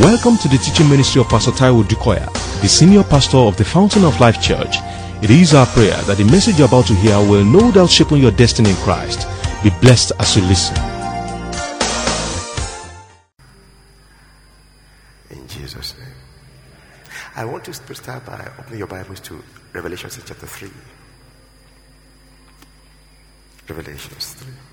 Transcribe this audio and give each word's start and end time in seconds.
Welcome 0.00 0.38
to 0.38 0.48
the 0.48 0.56
teaching 0.56 0.88
ministry 0.88 1.20
of 1.20 1.28
Pastor 1.28 1.50
Taiwo 1.50 1.84
Odukoya, 1.84 2.24
the 2.62 2.68
senior 2.68 3.04
pastor 3.04 3.36
of 3.36 3.58
the 3.58 3.64
Fountain 3.66 4.02
of 4.02 4.18
Life 4.18 4.40
Church. 4.40 4.76
It 5.22 5.28
is 5.28 5.52
our 5.52 5.66
prayer 5.66 5.94
that 6.04 6.16
the 6.16 6.24
message 6.24 6.58
you're 6.58 6.68
about 6.68 6.86
to 6.86 6.94
hear 6.94 7.18
will 7.18 7.44
no 7.44 7.70
doubt 7.70 7.90
shape 7.90 8.10
your 8.12 8.30
destiny 8.30 8.70
in 8.70 8.76
Christ. 8.76 9.28
Be 9.62 9.68
blessed 9.82 10.12
as 10.18 10.34
you 10.34 10.42
listen. 10.44 10.74
In 15.28 15.46
Jesus' 15.46 15.94
name. 15.98 16.14
I 17.36 17.44
want 17.44 17.64
to 17.66 17.74
start 17.74 18.24
by 18.24 18.50
opening 18.58 18.78
your 18.78 18.88
Bibles 18.88 19.20
to 19.20 19.44
Revelation 19.74 20.08
chapter 20.08 20.46
3. 20.46 20.70
Revelations 23.68 24.32
3. 24.32 24.69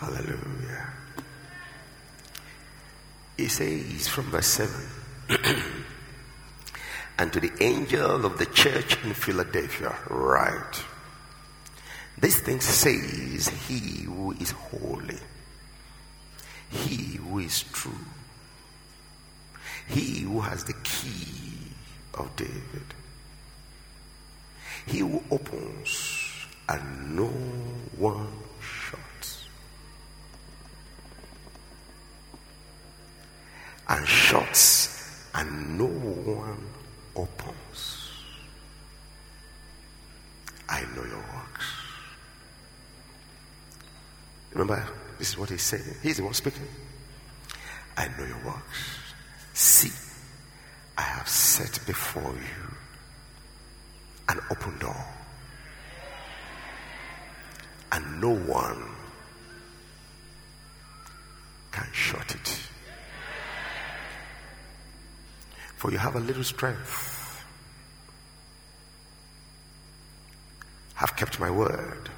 Hallelujah. 0.00 0.86
He 3.36 3.48
says 3.48 4.08
from 4.08 4.24
verse 4.30 4.46
7 4.46 4.74
And 7.18 7.30
to 7.34 7.40
the 7.40 7.52
angel 7.60 8.24
of 8.24 8.38
the 8.38 8.46
church 8.46 8.96
in 9.04 9.12
Philadelphia, 9.12 9.94
write. 10.08 10.82
This 12.16 12.40
thing 12.40 12.60
says 12.60 13.48
he 13.68 14.04
who 14.04 14.32
is 14.32 14.52
holy, 14.52 15.18
he 16.70 17.16
who 17.16 17.38
is 17.38 17.62
true, 17.64 17.92
he 19.88 20.20
who 20.20 20.40
has 20.40 20.64
the 20.64 20.74
key 20.82 21.72
of 22.14 22.34
David, 22.36 22.94
he 24.86 25.00
who 25.00 25.22
opens 25.30 26.46
and 26.68 27.16
no 27.16 27.26
one 27.96 28.28
shuts, 28.60 29.44
and 33.90 34.06
shuts 34.06 35.26
and 35.34 35.76
no 35.78 35.86
one 35.86 36.66
opens. 37.16 38.10
I 40.68 40.82
know 40.94 41.04
your 41.04 41.16
works. 41.34 41.66
Remember, 44.52 44.86
this 45.18 45.30
is 45.30 45.38
what 45.38 45.50
he's 45.50 45.62
saying. 45.62 45.82
He's 46.02 46.18
the 46.18 46.24
one 46.24 46.34
speaking. 46.34 46.66
I 47.96 48.06
know 48.16 48.24
your 48.24 48.44
works. 48.44 48.98
See, 49.52 49.92
I 50.96 51.02
have 51.02 51.28
set 51.28 51.84
before 51.86 52.32
you 52.34 52.74
an 54.28 54.40
open 54.50 54.78
door, 54.78 55.04
and 57.90 58.20
no 58.20 58.30
one 58.30 58.82
can 61.72 61.88
shut 61.92 62.34
it. 62.34 62.60
For 65.80 65.90
you 65.90 65.96
have 65.96 66.14
a 66.14 66.20
little 66.20 66.44
strength, 66.44 67.42
have 70.92 71.16
kept 71.16 71.40
my 71.40 71.50
word 71.50 72.10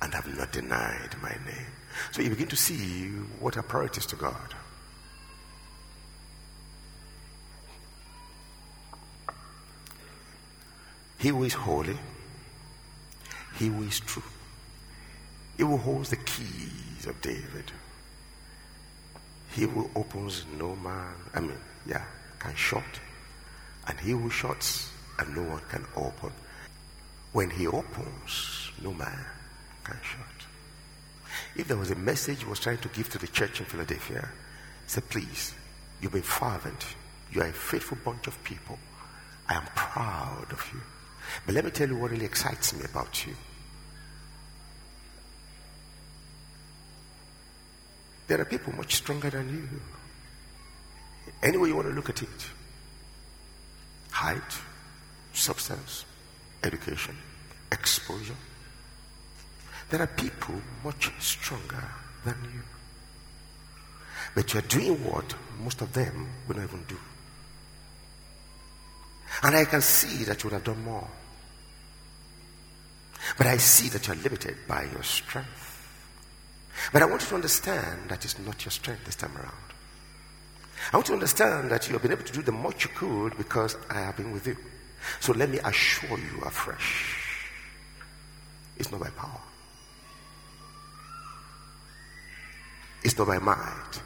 and 0.00 0.14
have 0.14 0.38
not 0.38 0.52
denied 0.52 1.16
my 1.20 1.30
name. 1.44 1.66
So 2.12 2.22
you 2.22 2.30
begin 2.30 2.46
to 2.46 2.54
see 2.54 3.08
what 3.40 3.56
are 3.56 3.64
priorities 3.64 4.06
to 4.06 4.14
God. 4.14 4.54
He 11.18 11.30
who 11.30 11.42
is 11.42 11.54
holy, 11.54 11.98
he 13.56 13.66
who 13.66 13.82
is 13.82 13.98
true, 13.98 14.22
he 15.56 15.64
who 15.64 15.76
holds 15.76 16.10
the 16.10 16.18
keys 16.18 17.08
of 17.08 17.20
David, 17.20 17.72
he 19.52 19.62
who 19.62 19.90
opens 19.94 20.44
no 20.58 20.76
man, 20.76 21.14
I 21.34 21.40
mean, 21.40 21.58
yeah, 21.86 22.04
can 22.38 22.54
shut, 22.54 22.84
and 23.86 23.98
he 23.98 24.12
who 24.12 24.30
shuts 24.30 24.92
and 25.18 25.34
no 25.34 25.42
one 25.42 25.62
can 25.68 25.84
open. 25.96 26.32
When 27.32 27.50
he 27.50 27.66
opens, 27.66 28.70
no 28.82 28.92
man 28.92 29.24
can 29.84 29.98
shut. 30.02 30.46
If 31.56 31.68
there 31.68 31.76
was 31.76 31.90
a 31.90 31.96
message 31.96 32.42
he 32.42 32.48
was 32.48 32.60
trying 32.60 32.78
to 32.78 32.88
give 32.88 33.10
to 33.10 33.18
the 33.18 33.26
church 33.26 33.60
in 33.60 33.66
Philadelphia, 33.66 34.28
say, 34.86 35.00
please, 35.00 35.54
you've 36.00 36.12
been 36.12 36.22
fervent. 36.22 36.86
You 37.32 37.42
are 37.42 37.48
a 37.48 37.52
faithful 37.52 37.98
bunch 38.04 38.26
of 38.26 38.42
people. 38.44 38.78
I 39.48 39.54
am 39.54 39.66
proud 39.74 40.46
of 40.50 40.70
you. 40.72 40.80
But 41.46 41.54
let 41.54 41.64
me 41.64 41.70
tell 41.70 41.88
you 41.88 41.96
what 41.96 42.10
really 42.10 42.24
excites 42.24 42.72
me 42.72 42.84
about 42.84 43.26
you. 43.26 43.34
There 48.30 48.40
are 48.40 48.44
people 48.44 48.72
much 48.76 48.94
stronger 48.94 49.28
than 49.28 49.48
you. 49.48 49.68
Any 51.42 51.56
way 51.56 51.70
you 51.70 51.74
want 51.74 51.88
to 51.88 51.94
look 51.94 52.10
at 52.10 52.22
it 52.22 52.28
height, 54.12 54.52
substance, 55.32 56.04
education, 56.62 57.16
exposure. 57.72 58.36
There 59.88 60.00
are 60.00 60.06
people 60.06 60.54
much 60.84 61.10
stronger 61.18 61.88
than 62.24 62.36
you. 62.44 62.62
But 64.36 64.54
you're 64.54 64.62
doing 64.62 65.04
what 65.10 65.34
most 65.64 65.80
of 65.80 65.92
them 65.92 66.28
will 66.46 66.54
not 66.54 66.68
even 66.68 66.84
do. 66.84 66.98
And 69.42 69.56
I 69.56 69.64
can 69.64 69.80
see 69.80 70.22
that 70.22 70.40
you 70.40 70.50
would 70.50 70.54
have 70.54 70.64
done 70.64 70.84
more. 70.84 71.08
But 73.36 73.48
I 73.48 73.56
see 73.56 73.88
that 73.88 74.06
you're 74.06 74.14
limited 74.14 74.56
by 74.68 74.84
your 74.84 75.02
strength. 75.02 75.59
But 76.92 77.02
I 77.02 77.04
want 77.06 77.22
you 77.22 77.28
to 77.28 77.34
understand 77.34 78.10
that 78.10 78.24
it's 78.24 78.38
not 78.38 78.64
your 78.64 78.72
strength 78.72 79.04
this 79.04 79.16
time 79.16 79.36
around. 79.36 79.70
I 80.92 80.96
want 80.96 81.08
you 81.08 81.14
to 81.14 81.18
understand 81.18 81.70
that 81.70 81.86
you 81.86 81.92
have 81.92 82.02
been 82.02 82.12
able 82.12 82.24
to 82.24 82.32
do 82.32 82.42
the 82.42 82.52
much 82.52 82.84
you 82.84 82.90
could 82.94 83.36
because 83.36 83.76
I 83.88 84.00
have 84.00 84.16
been 84.16 84.32
with 84.32 84.46
you. 84.46 84.56
So 85.20 85.32
let 85.32 85.50
me 85.50 85.58
assure 85.58 86.18
you 86.18 86.40
afresh. 86.44 87.16
It's 88.78 88.90
not 88.90 89.00
by 89.00 89.10
power. 89.10 89.40
It's 93.02 93.16
not 93.16 93.26
by 93.26 93.38
might. 93.38 94.00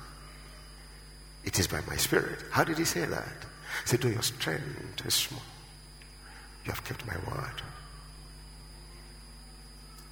It 1.45 1.59
is 1.59 1.67
by 1.67 1.81
my 1.89 1.97
spirit. 1.97 2.41
How 2.51 2.65
did 2.65 2.79
he 2.79 2.85
say 2.85 3.05
that? 3.05 3.47
He 3.83 3.89
said, 3.89 4.01
though 4.01 4.09
your 4.09 4.23
strength 4.23 5.05
is 5.07 5.15
small, 5.15 5.43
you 6.65 6.71
have 6.71 6.85
kept 6.85 7.07
my 7.07 7.17
word. 7.29 7.63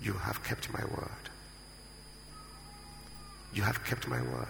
You 0.02 0.14
have 0.14 0.42
kept 0.42 0.72
my 0.72 0.84
word. 0.84 1.30
You 3.54 3.62
have 3.62 3.84
kept 3.84 4.08
my 4.08 4.20
word. 4.20 4.46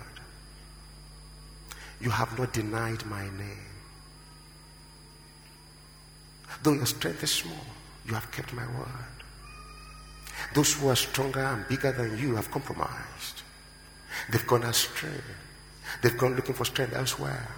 You 2.01 2.11
have 2.11 2.39
not 2.39 2.53
denied 2.53 3.05
my 3.07 3.23
name. 3.23 3.67
Though 6.63 6.75
your 6.75 6.87
strength 6.87 7.23
is 7.23 7.31
small, 7.31 7.67
you 8.07 8.15
have 8.15 8.31
kept 8.31 8.53
my 8.53 8.67
word. 8.67 9.13
Those 10.55 10.75
who 10.75 10.89
are 10.89 10.97
stronger 10.97 11.41
and 11.41 11.67
bigger 11.69 11.93
than 11.93 12.19
you 12.19 12.37
have 12.37 12.51
compromised. 12.51 13.43
They've 14.31 14.47
gone 14.47 14.63
astray. 14.65 15.21
They've 16.03 16.17
gone 16.17 16.35
looking 16.35 16.55
for 16.55 16.65
strength 16.65 16.95
elsewhere. 16.95 17.49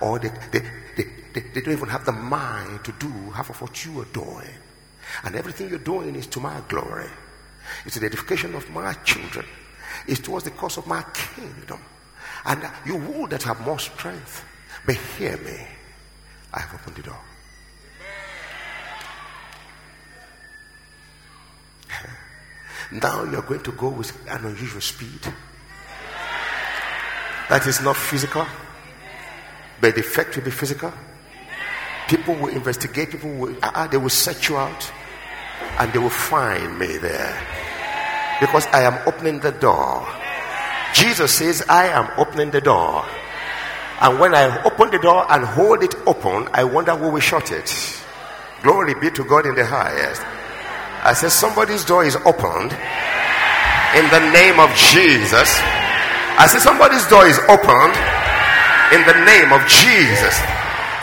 Or 0.00 0.18
they, 0.18 0.30
they, 0.50 0.60
they, 0.96 1.04
they, 1.34 1.40
they 1.40 1.60
don't 1.60 1.74
even 1.74 1.88
have 1.88 2.04
the 2.04 2.12
mind 2.12 2.84
to 2.84 2.92
do 2.92 3.08
half 3.30 3.50
of 3.50 3.60
what 3.60 3.84
you 3.84 4.00
are 4.00 4.06
doing. 4.06 4.48
And 5.24 5.36
everything 5.36 5.68
you're 5.68 5.78
doing 5.78 6.14
is 6.16 6.26
to 6.28 6.40
my 6.40 6.60
glory. 6.68 7.10
It's 7.84 7.98
the 7.98 8.06
edification 8.06 8.54
of 8.54 8.68
my 8.70 8.94
children. 9.04 9.46
It's 10.06 10.20
towards 10.20 10.44
the 10.44 10.50
cause 10.50 10.78
of 10.78 10.86
my 10.86 11.02
kingdom. 11.14 11.80
And 12.44 12.68
you 12.84 12.96
would 12.96 13.30
that 13.30 13.42
have 13.44 13.60
more 13.60 13.78
strength. 13.78 14.44
But 14.84 14.96
hear 14.96 15.36
me. 15.38 15.66
I 16.52 16.60
have 16.60 16.74
opened 16.74 16.96
the 16.96 17.02
door. 17.02 17.20
Now 22.92 23.24
you're 23.24 23.42
going 23.42 23.62
to 23.62 23.72
go 23.72 23.88
with 23.88 24.12
an 24.28 24.44
unusual 24.44 24.80
speed. 24.80 25.20
That 27.48 27.66
is 27.66 27.80
not 27.82 27.96
physical, 27.96 28.46
but 29.80 29.94
the 29.94 30.00
effect 30.00 30.36
will 30.36 30.44
be 30.44 30.50
physical. 30.50 30.92
People 32.08 32.34
will 32.34 32.48
investigate, 32.48 33.10
people 33.10 33.30
will, 33.34 33.56
uh, 33.62 33.86
they 33.88 33.96
will 33.96 34.10
search 34.10 34.48
you 34.48 34.56
out, 34.56 34.92
and 35.78 35.92
they 35.92 35.98
will 35.98 36.10
find 36.10 36.78
me 36.78 36.98
there. 36.98 37.63
Because 38.40 38.66
I 38.66 38.82
am 38.82 38.98
opening 39.06 39.40
the 39.40 39.52
door. 39.52 40.06
Jesus 40.94 41.34
says, 41.34 41.62
I 41.68 41.86
am 41.88 42.08
opening 42.18 42.50
the 42.50 42.60
door. 42.60 43.04
And 44.00 44.18
when 44.18 44.34
I 44.34 44.62
open 44.64 44.90
the 44.90 44.98
door 44.98 45.26
and 45.30 45.44
hold 45.44 45.82
it 45.82 45.94
open, 46.06 46.48
I 46.52 46.64
wonder 46.64 46.94
who 46.96 47.10
will 47.10 47.20
shut 47.20 47.50
it. 47.52 47.72
Glory 48.62 48.94
be 48.94 49.10
to 49.10 49.24
God 49.24 49.46
in 49.46 49.54
the 49.54 49.64
highest. 49.64 50.22
I 51.04 51.12
said, 51.12 51.30
somebody's 51.30 51.84
door 51.84 52.04
is 52.04 52.16
opened 52.16 52.72
in 53.94 54.04
the 54.10 54.22
name 54.32 54.58
of 54.58 54.70
Jesus. 54.90 55.60
I 56.36 56.48
said, 56.50 56.60
somebody's 56.60 57.06
door 57.08 57.26
is 57.26 57.38
opened 57.48 57.94
in 58.92 59.02
the 59.06 59.24
name 59.24 59.52
of 59.52 59.62
Jesus. 59.68 60.34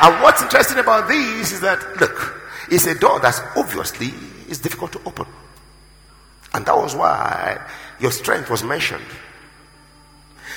And 0.01 0.21
what's 0.23 0.41
interesting 0.41 0.79
about 0.79 1.07
this 1.07 1.51
is 1.51 1.61
that, 1.61 1.79
look, 1.99 2.41
it's 2.69 2.85
a 2.87 2.97
door 2.97 3.19
that's 3.19 3.39
obviously 3.55 4.13
is 4.49 4.59
difficult 4.59 4.91
to 4.93 5.01
open. 5.05 5.27
And 6.53 6.65
that 6.65 6.75
was 6.75 6.95
why 6.95 7.65
your 7.99 8.11
strength 8.11 8.49
was 8.49 8.63
mentioned. 8.63 9.05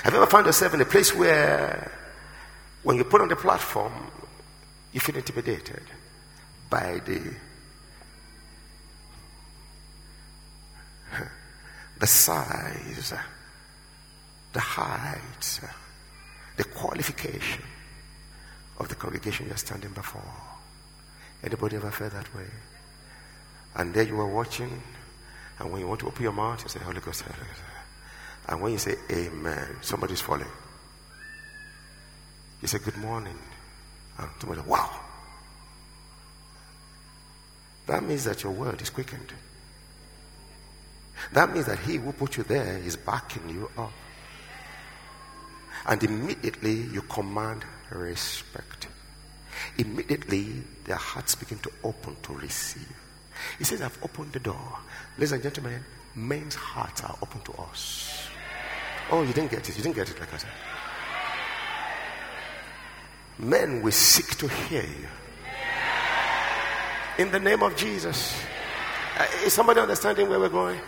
Have 0.02 0.12
you 0.12 0.19
ever 0.20 0.31
found 0.31 0.46
yourself 0.46 0.75
in 0.75 0.81
a 0.81 0.85
place 0.85 1.14
where, 1.14 1.91
when 2.82 2.96
you 2.96 3.05
put 3.05 3.20
on 3.20 3.29
the 3.29 3.37
platform, 3.37 3.93
you 4.93 5.00
feel 5.00 5.17
intimidated 5.17 5.82
by 6.69 7.00
the 7.05 7.20
the 12.00 12.06
size, 12.06 13.12
the 14.52 14.61
height, 14.61 15.61
the 16.56 16.64
qualification 16.64 17.62
of 18.79 18.88
the 18.88 18.94
congregation 18.94 19.47
you're 19.47 19.56
standing 19.56 19.93
before. 19.93 20.23
Anybody 21.43 21.76
ever 21.76 21.90
felt 21.90 22.12
that 22.12 22.35
way? 22.35 22.47
And 23.76 23.93
there 23.94 24.05
you 24.05 24.17
were 24.17 24.26
watching, 24.26 24.82
and 25.58 25.70
when 25.70 25.80
you 25.80 25.86
want 25.86 26.00
to 26.00 26.06
open 26.06 26.22
your 26.22 26.32
mouth, 26.32 26.62
you 26.62 26.68
say, 26.68 26.80
Holy 26.80 27.00
Ghost. 27.00 27.24
And 28.48 28.60
when 28.60 28.72
you 28.72 28.78
say 28.78 28.96
Amen, 29.10 29.76
somebody's 29.80 30.20
falling. 30.20 30.46
You 32.60 32.68
say, 32.68 32.78
Good 32.78 32.96
morning. 32.96 33.38
And 34.18 34.28
somebody, 34.40 34.60
Wow. 34.62 35.00
That 37.86 38.02
means 38.02 38.24
that 38.24 38.42
your 38.42 38.52
word 38.52 38.80
is 38.80 38.90
quickened. 38.90 39.32
That 41.32 41.52
means 41.52 41.66
that 41.66 41.78
he 41.78 41.96
who 41.96 42.12
put 42.12 42.36
you 42.36 42.42
there 42.42 42.78
is 42.78 42.96
backing 42.96 43.48
you 43.48 43.70
up. 43.76 43.92
And 45.86 46.02
immediately 46.02 46.72
you 46.72 47.02
command 47.02 47.64
respect. 47.90 48.88
Immediately 49.78 50.62
their 50.84 50.96
hearts 50.96 51.34
begin 51.34 51.58
to 51.58 51.70
open 51.82 52.16
to 52.22 52.32
receive. 52.34 53.03
He 53.58 53.64
says, 53.64 53.82
I've 53.82 53.98
opened 54.02 54.32
the 54.32 54.40
door. 54.40 54.78
Ladies 55.16 55.32
and 55.32 55.42
gentlemen, 55.42 55.84
men's 56.14 56.54
hearts 56.54 57.02
are 57.02 57.16
open 57.22 57.40
to 57.42 57.52
us. 57.62 58.28
Oh, 59.10 59.22
you 59.22 59.32
didn't 59.32 59.50
get 59.50 59.69
it. 59.69 59.76
You 59.76 59.82
didn't 59.82 59.96
get 59.96 60.10
it 60.10 60.19
like 60.19 60.32
I 60.32 60.36
said. 60.38 60.50
Men 63.38 63.82
will 63.82 63.92
seek 63.92 64.36
to 64.38 64.48
hear 64.48 64.82
you. 64.82 65.08
In 67.19 67.31
the 67.31 67.40
name 67.40 67.62
of 67.62 67.76
Jesus. 67.76 68.34
Uh, 69.16 69.26
is 69.44 69.52
somebody 69.52 69.80
understanding 69.80 70.28
where 70.28 70.40
we're 70.40 70.48
going? 70.48 70.80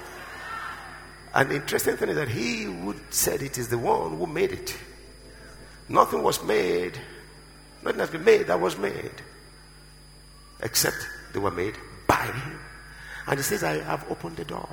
And 1.35 1.51
the 1.51 1.57
interesting 1.57 1.97
thing 1.97 2.09
is 2.09 2.17
that 2.17 2.29
he 2.29 2.63
who 2.63 2.95
said 3.11 3.43
it 3.43 3.59
is 3.59 3.69
the 3.69 3.79
one 3.79 4.17
who 4.17 4.27
made 4.27 4.53
it. 4.53 4.77
Nothing 5.89 6.23
was 6.23 6.43
made, 6.43 6.99
nothing 7.85 8.01
has 8.01 8.11
been 8.11 8.25
made 8.25 8.49
that 8.49 8.61
was 8.61 8.77
made. 8.77 9.13
Except 10.61 10.97
they 11.33 11.39
were 11.39 11.51
made 11.51 11.77
And 13.27 13.39
he 13.39 13.43
says, 13.43 13.65
I 13.65 13.79
have 13.81 14.05
opened 14.11 14.37
the 14.37 14.45
door. 14.45 14.69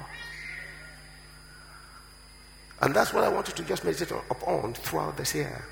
And 2.81 2.93
that's 2.93 3.13
what 3.13 3.23
I 3.23 3.29
want 3.29 3.47
you 3.47 3.53
to 3.53 3.63
just 3.63 3.83
meditate 3.85 4.11
upon 4.11 4.73
throughout 4.73 5.17
this 5.17 5.33
year. 5.33 5.65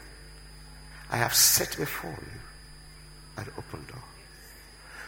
I 1.09 1.17
have 1.17 1.33
set 1.33 1.75
before 1.77 2.09
you 2.09 2.39
an 3.37 3.47
open 3.57 3.85
door. 3.85 4.03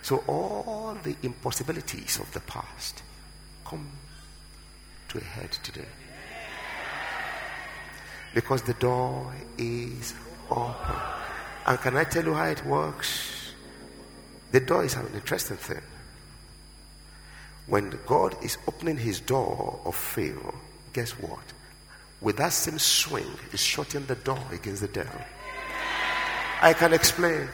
So 0.02 0.18
all 0.28 0.98
the 1.02 1.16
impossibilities 1.24 2.20
of 2.20 2.32
the 2.34 2.42
past 2.42 3.02
come 3.66 3.90
to 5.10 5.18
a 5.18 5.24
head 5.24 5.52
today. 5.64 5.88
Because 8.34 8.64
the 8.64 8.74
door 8.74 9.34
is 9.58 10.14
open. 10.50 10.96
And 11.66 11.80
can 11.80 11.96
I 11.96 12.04
tell 12.04 12.26
you 12.26 12.34
how 12.34 12.46
it 12.46 12.66
works? 12.66 13.54
The 14.52 14.60
door 14.60 14.84
is 14.84 14.96
an 14.96 15.08
interesting 15.14 15.58
thing. 15.58 15.82
When 17.68 17.98
God 18.06 18.36
is 18.44 18.58
opening 18.68 18.98
his 18.98 19.20
door 19.20 19.80
of 19.86 19.96
favor, 19.96 20.54
guess 20.92 21.12
what? 21.12 21.44
With 22.22 22.38
that 22.38 22.54
same 22.54 22.80
swing, 22.80 23.28
he's 23.52 23.62
shutting 23.62 24.06
the 24.06 24.16
door 24.16 24.40
against 24.52 24.82
the 24.82 24.88
devil. 24.88 25.20
I 26.62 26.74
can 26.74 26.94
explain. 26.94 27.50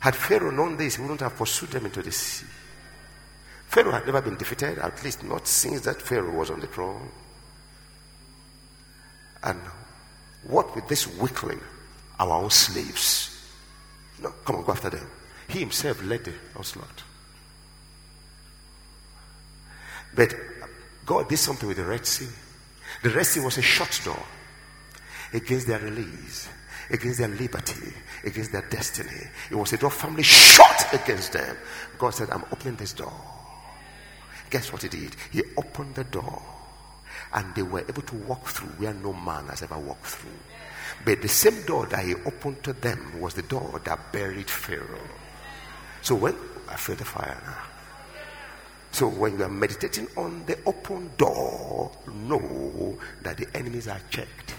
Had 0.00 0.16
Pharaoh 0.16 0.50
known 0.50 0.76
this, 0.76 0.96
he 0.96 1.02
wouldn't 1.02 1.20
have 1.20 1.36
pursued 1.36 1.70
them 1.70 1.86
into 1.86 2.02
the 2.02 2.12
sea. 2.12 2.46
Pharaoh 3.66 3.92
had 3.92 4.06
never 4.06 4.22
been 4.22 4.36
defeated, 4.36 4.78
at 4.78 5.02
least 5.02 5.24
not 5.24 5.46
since 5.46 5.82
that 5.82 6.00
Pharaoh 6.00 6.36
was 6.38 6.50
on 6.50 6.60
the 6.60 6.66
throne. 6.66 7.08
And 9.42 9.60
what 10.44 10.74
with 10.74 10.88
this 10.88 11.06
weakling, 11.06 11.60
our 12.18 12.42
own 12.42 12.50
slaves? 12.50 13.50
No, 14.22 14.30
come 14.44 14.56
on, 14.56 14.64
go 14.64 14.72
after 14.72 14.90
them. 14.90 15.06
He 15.48 15.60
himself 15.60 16.02
led 16.04 16.24
the 16.24 16.34
onslaught. 16.56 17.02
But 20.14 20.34
God 21.06 21.28
did 21.28 21.38
something 21.38 21.68
with 21.68 21.76
the 21.76 21.84
Red 21.84 22.06
Sea. 22.06 22.28
The 23.02 23.10
Red 23.10 23.26
Sea 23.26 23.40
was 23.40 23.58
a 23.58 23.62
shut 23.62 24.00
door 24.04 24.22
against 25.32 25.66
their 25.66 25.80
release, 25.80 26.48
against 26.90 27.18
their 27.18 27.28
liberty, 27.28 27.92
against 28.24 28.52
their 28.52 28.66
destiny. 28.70 29.28
It 29.50 29.54
was 29.54 29.72
a 29.72 29.76
door 29.76 29.90
firmly 29.90 30.22
shut 30.22 30.86
against 30.92 31.32
them. 31.32 31.56
God 31.98 32.10
said, 32.10 32.30
I'm 32.30 32.44
opening 32.52 32.76
this 32.76 32.92
door. 32.92 33.12
Guess 34.50 34.72
what 34.72 34.82
he 34.82 34.88
did? 34.88 35.16
He 35.32 35.42
opened 35.56 35.96
the 35.96 36.04
door 36.04 36.42
and 37.32 37.54
they 37.54 37.62
were 37.62 37.80
able 37.80 38.02
to 38.02 38.14
walk 38.14 38.46
through 38.46 38.68
where 38.68 38.94
no 38.94 39.12
man 39.12 39.46
has 39.48 39.62
ever 39.62 39.78
walked 39.78 40.06
through. 40.06 40.30
But 41.04 41.20
the 41.22 41.28
same 41.28 41.62
door 41.66 41.86
that 41.86 42.04
he 42.04 42.14
opened 42.14 42.62
to 42.64 42.72
them 42.72 43.20
was 43.20 43.34
the 43.34 43.42
door 43.42 43.80
that 43.84 44.12
buried 44.12 44.48
Pharaoh. 44.48 45.08
So 46.02 46.14
when 46.14 46.36
I 46.68 46.76
feel 46.76 46.96
the 46.96 47.04
fire 47.04 47.40
now. 47.44 47.62
So 48.94 49.08
when 49.08 49.36
you 49.36 49.44
are 49.44 49.48
meditating 49.48 50.06
on 50.16 50.44
the 50.46 50.56
open 50.66 51.10
door, 51.18 51.90
know 52.06 52.96
that 53.22 53.36
the 53.36 53.48
enemies 53.52 53.88
are 53.88 53.98
checked. 54.08 54.54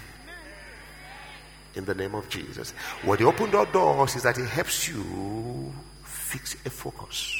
In 1.74 1.86
the 1.86 1.94
name 1.94 2.14
of 2.14 2.28
Jesus. 2.28 2.72
What 3.02 3.18
the 3.18 3.24
open 3.24 3.50
door 3.50 3.64
does 3.64 4.14
is 4.14 4.24
that 4.24 4.36
it 4.36 4.44
helps 4.44 4.88
you 4.88 5.72
fix 6.04 6.54
a 6.66 6.68
focus 6.68 7.34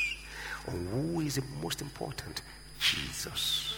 on 0.69 0.87
who 0.87 1.21
is 1.21 1.35
the 1.35 1.43
most 1.61 1.83
important 1.83 2.41
Jesus. 2.81 3.77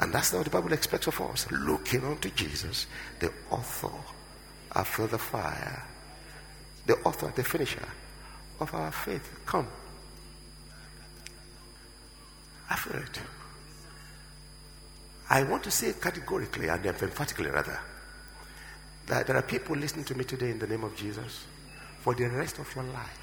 And 0.00 0.12
that's 0.12 0.32
what 0.32 0.42
the 0.42 0.50
Bible 0.50 0.72
expects 0.72 1.06
of 1.06 1.20
us. 1.20 1.48
Looking 1.52 2.02
unto 2.02 2.30
Jesus, 2.30 2.88
the 3.20 3.32
author 3.48 3.92
after 4.74 5.06
the 5.06 5.18
fire, 5.18 5.84
the 6.86 6.94
author, 7.04 7.32
the 7.36 7.44
finisher 7.44 7.88
of 8.58 8.74
our 8.74 8.90
faith. 8.90 9.38
Come. 9.46 9.68
It. 12.70 13.20
I 15.28 15.42
want 15.42 15.64
to 15.64 15.70
say 15.70 15.92
categorically 16.00 16.68
and 16.68 16.86
emphatically 16.86 17.50
rather 17.50 17.78
that 19.06 19.26
there 19.26 19.36
are 19.36 19.42
people 19.42 19.76
listening 19.76 20.04
to 20.04 20.14
me 20.16 20.24
today 20.24 20.50
in 20.50 20.58
the 20.58 20.68
name 20.68 20.84
of 20.84 20.94
Jesus 20.96 21.46
for 21.98 22.14
the 22.14 22.28
rest 22.28 22.58
of 22.58 22.74
your 22.74 22.84
life. 22.84 23.18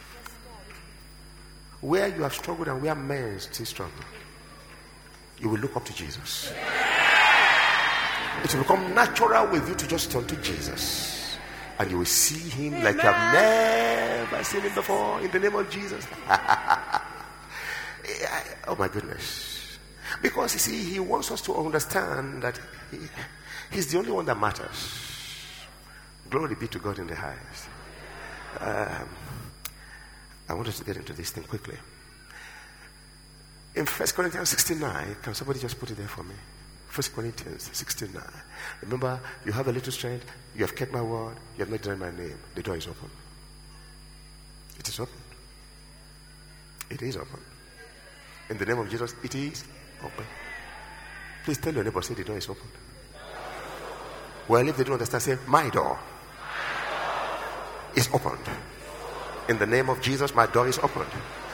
Where 1.79 2.07
you 2.09 2.23
have 2.23 2.33
struggled 2.33 2.67
and 2.67 2.81
where 2.81 2.95
men 2.95 3.39
still 3.39 3.65
struggle, 3.65 4.03
you 5.39 5.49
will 5.49 5.59
look 5.59 5.75
up 5.77 5.85
to 5.85 5.93
Jesus. 5.93 6.51
It 8.43 8.53
will 8.53 8.63
become 8.63 8.93
natural 8.93 9.47
with 9.47 9.67
you 9.69 9.75
to 9.75 9.87
just 9.87 10.11
turn 10.11 10.25
to 10.27 10.35
Jesus. 10.37 11.37
And 11.79 11.89
you 11.89 11.99
will 11.99 12.05
see 12.05 12.49
him 12.49 12.83
like 12.83 12.95
you 12.95 13.01
have 13.01 13.33
never 13.33 14.43
seen 14.43 14.61
him 14.61 14.75
before 14.75 15.21
in 15.21 15.31
the 15.31 15.39
name 15.39 15.55
of 15.55 15.69
Jesus. 15.69 16.05
oh 18.67 18.75
my 18.77 18.87
goodness. 18.87 19.77
Because 20.21 20.53
you 20.53 20.59
see, 20.59 20.93
he 20.93 20.99
wants 20.99 21.31
us 21.31 21.41
to 21.41 21.55
understand 21.55 22.41
that 22.43 22.59
he, 22.91 22.97
he's 23.71 23.91
the 23.91 23.97
only 23.97 24.11
one 24.11 24.25
that 24.25 24.39
matters. 24.39 25.03
Glory 26.29 26.55
be 26.55 26.67
to 26.67 26.79
God 26.79 26.99
in 26.99 27.07
the 27.07 27.15
highest. 27.15 27.69
Um, 28.59 29.09
I 30.49 30.53
want 30.53 30.67
us 30.67 30.77
to 30.79 30.85
get 30.85 30.97
into 30.97 31.13
this 31.13 31.31
thing 31.31 31.43
quickly. 31.43 31.77
In 33.75 33.85
1 33.85 34.07
Corinthians 34.09 34.49
69, 34.49 35.17
can 35.21 35.35
somebody 35.35 35.59
just 35.59 35.79
put 35.79 35.91
it 35.91 35.97
there 35.97 36.07
for 36.07 36.23
me? 36.23 36.35
1 36.93 37.03
Corinthians 37.13 37.69
69. 37.73 38.23
Remember, 38.81 39.19
you 39.45 39.51
have 39.51 39.67
a 39.67 39.71
little 39.71 39.91
strength, 39.91 40.25
you 40.55 40.61
have 40.61 40.75
kept 40.75 40.91
my 40.91 41.01
word, 41.01 41.35
you 41.55 41.59
have 41.59 41.69
not 41.69 41.81
denied 41.81 41.99
my 41.99 42.11
name. 42.11 42.37
The 42.55 42.63
door 42.63 42.77
is 42.77 42.87
open. 42.87 43.09
It 44.79 44.87
is 44.87 44.99
open. 44.99 45.19
It 46.89 47.01
is 47.01 47.17
open. 47.17 47.39
In 48.49 48.57
the 48.57 48.65
name 48.65 48.79
of 48.79 48.89
Jesus, 48.89 49.13
it 49.23 49.35
is 49.35 49.63
open. 50.03 50.25
Please 51.43 51.57
tell 51.57 51.73
your 51.73 51.83
neighbor, 51.83 52.01
say 52.01 52.13
the 52.13 52.23
door 52.23 52.37
is 52.37 52.49
open. 52.49 52.67
Well, 54.47 54.67
if 54.67 54.77
they 54.77 54.83
don't 54.83 54.93
understand, 54.93 55.23
say, 55.23 55.37
my 55.47 55.69
door 55.69 55.99
is 57.95 58.09
opened. 58.13 58.49
In 59.49 59.57
the 59.57 59.65
name 59.65 59.89
of 59.89 60.01
Jesus, 60.01 60.33
my 60.33 60.45
door 60.45 60.67
is 60.67 60.77
opened. 60.79 61.11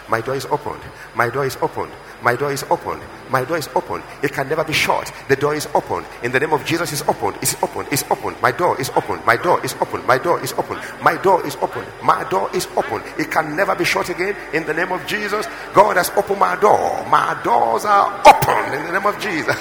My 0.09 0.21
door 0.21 0.35
is 0.35 0.45
opened. 0.45 0.81
My 1.15 1.29
door 1.29 1.45
is 1.45 1.57
opened. 1.61 1.91
My 2.21 2.35
door 2.35 2.51
is 2.51 2.63
opened. 2.69 3.01
My 3.29 3.43
door 3.43 3.57
is 3.57 3.69
open. 3.75 4.01
It 4.21 4.31
can 4.33 4.47
never 4.47 4.63
be 4.63 4.73
shut. 4.73 5.11
The 5.27 5.35
door 5.35 5.55
is 5.55 5.67
open. 5.73 6.05
In 6.23 6.31
the 6.31 6.39
name 6.39 6.53
of 6.53 6.65
Jesus, 6.65 6.91
is 6.91 7.01
open. 7.03 7.35
It's 7.41 7.61
open. 7.63 7.85
It's 7.91 8.03
open. 8.09 8.35
My 8.41 8.51
door 8.51 8.79
is 8.79 8.89
open. 8.91 9.19
My 9.25 9.37
door 9.37 9.63
is 9.63 9.75
open. 9.81 10.05
My 10.05 10.17
door 10.17 10.41
is 10.41 10.53
open. 10.53 10.79
My 11.01 11.17
door 11.17 11.45
is 11.45 11.55
open. 11.57 11.85
My 12.03 12.23
door 12.29 12.49
is 12.53 12.67
open. 12.77 13.01
It 13.17 13.31
can 13.31 13.55
never 13.55 13.75
be 13.75 13.85
shut 13.85 14.09
again. 14.09 14.35
In 14.53 14.65
the 14.65 14.73
name 14.73 14.91
of 14.91 15.05
Jesus, 15.07 15.47
God 15.73 15.97
has 15.97 16.09
opened 16.11 16.39
my 16.39 16.55
door. 16.59 17.05
My 17.09 17.39
doors 17.43 17.85
are 17.85 18.21
open 18.25 18.73
in 18.73 18.85
the 18.85 18.91
name 18.93 19.05
of 19.05 19.19
Jesus. 19.19 19.55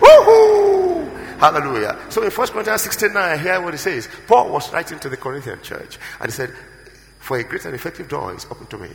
Woohoo! 0.00 0.94
Hallelujah. 1.38 1.98
So 2.08 2.22
in 2.22 2.30
1 2.30 2.48
Corinthians 2.48 2.82
16 2.82 3.12
9, 3.12 3.38
hear 3.38 3.60
what 3.60 3.74
he 3.74 3.78
says. 3.78 4.08
Paul 4.26 4.50
was 4.50 4.72
writing 4.72 4.98
to 5.00 5.08
the 5.08 5.16
Corinthian 5.16 5.60
church 5.62 5.98
and 6.20 6.30
he 6.30 6.32
said, 6.32 6.52
For 7.24 7.38
a 7.38 7.42
great 7.42 7.64
and 7.64 7.74
effective 7.74 8.06
door 8.06 8.34
is 8.34 8.44
open 8.50 8.66
to 8.66 8.76
me 8.76 8.90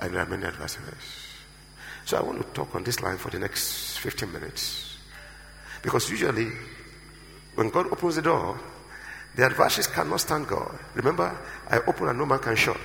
and 0.00 0.14
there 0.14 0.22
are 0.22 0.26
many 0.26 0.46
adversaries. 0.46 1.28
So 2.06 2.16
I 2.16 2.22
want 2.22 2.40
to 2.40 2.44
talk 2.54 2.74
on 2.74 2.84
this 2.84 3.02
line 3.02 3.18
for 3.18 3.28
the 3.28 3.38
next 3.38 3.98
15 3.98 4.32
minutes. 4.32 4.96
Because 5.82 6.08
usually, 6.08 6.48
when 7.54 7.68
God 7.68 7.92
opens 7.92 8.16
the 8.16 8.22
door, 8.22 8.58
the 9.36 9.44
adversaries 9.44 9.88
cannot 9.88 10.20
stand 10.20 10.48
God. 10.48 10.78
Remember, 10.94 11.38
I 11.68 11.80
open 11.80 12.08
and 12.08 12.18
no 12.18 12.24
man 12.24 12.38
can 12.38 12.56
shut. 12.56 12.80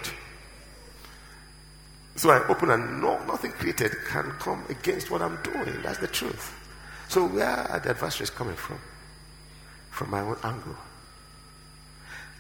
So 2.17 2.31
I 2.31 2.45
open 2.49 2.71
and 2.71 3.01
no, 3.01 3.17
nothing 3.27 3.51
created 3.51 3.93
can 4.09 4.29
come 4.39 4.65
against 4.67 5.09
what 5.09 5.21
I'm 5.21 5.41
doing. 5.41 5.81
That's 5.83 5.99
the 5.99 6.07
truth. 6.07 6.53
So 7.07 7.25
where 7.25 7.47
are 7.47 7.79
the 7.79 7.91
adversaries 7.91 8.29
coming 8.29 8.57
from? 8.57 8.81
From 9.89 10.11
my 10.11 10.19
own 10.19 10.35
angle. 10.43 10.75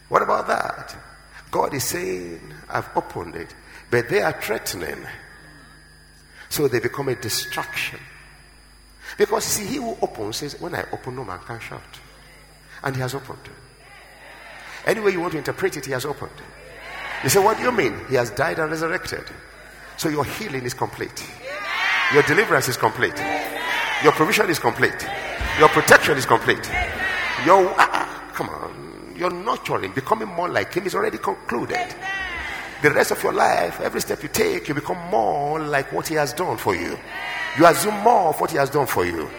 What 0.09 0.21
about 0.21 0.47
that? 0.47 0.95
God 1.51 1.73
is 1.73 1.83
saying, 1.83 2.41
I've 2.69 2.89
opened 2.95 3.35
it. 3.35 3.53
But 3.89 4.09
they 4.09 4.21
are 4.21 4.33
threatening. 4.41 5.05
So 6.49 6.67
they 6.67 6.79
become 6.79 7.09
a 7.09 7.15
distraction. 7.15 7.99
Because 9.17 9.43
see, 9.45 9.65
he 9.65 9.75
who 9.75 9.97
opens 10.01 10.37
says, 10.37 10.59
When 10.59 10.75
I 10.75 10.85
open, 10.91 11.15
no 11.15 11.23
man 11.23 11.39
can 11.39 11.59
shut. 11.59 11.81
And 12.83 12.95
he 12.95 13.01
has 13.01 13.15
opened. 13.15 13.39
Any 14.85 14.99
way 14.99 15.11
you 15.11 15.19
want 15.19 15.33
to 15.33 15.37
interpret 15.37 15.77
it, 15.77 15.85
he 15.85 15.91
has 15.91 16.05
opened. 16.05 16.31
You 17.23 17.29
say, 17.29 17.43
What 17.43 17.57
do 17.57 17.63
you 17.63 17.71
mean? 17.71 17.93
He 18.09 18.15
has 18.15 18.29
died 18.31 18.59
and 18.59 18.69
resurrected. 18.69 19.23
So 19.97 20.09
your 20.09 20.25
healing 20.25 20.63
is 20.63 20.73
complete. 20.73 21.25
Your 22.13 22.23
deliverance 22.23 22.67
is 22.69 22.77
complete. 22.77 23.17
Your 24.03 24.11
provision 24.11 24.49
is 24.49 24.59
complete. 24.59 25.07
Your 25.57 25.69
protection 25.69 26.17
is 26.17 26.25
complete. 26.25 26.69
Your, 27.45 27.73
uh, 27.77 28.05
come 28.33 28.49
on, 28.49 28.86
your 29.17 29.31
nurturing, 29.31 29.93
becoming 29.93 30.27
more 30.27 30.49
like 30.49 30.73
him 30.73 30.85
is 30.85 30.95
already 30.95 31.17
concluded 31.17 31.95
the 32.81 32.91
rest 32.91 33.11
of 33.11 33.21
your 33.23 33.33
life, 33.33 33.79
every 33.81 34.01
step 34.01 34.21
you 34.21 34.29
take, 34.29 34.67
you 34.67 34.75
become 34.75 34.97
more 35.09 35.59
like 35.59 35.91
what 35.91 36.07
He 36.07 36.15
has 36.15 36.33
done 36.33 36.57
for 36.57 36.75
you. 36.75 36.97
You 37.57 37.65
assume 37.65 37.95
more 38.01 38.29
of 38.29 38.39
what 38.39 38.51
He 38.51 38.57
has 38.57 38.69
done 38.69 38.85
for 38.85 39.05
you. 39.05 39.29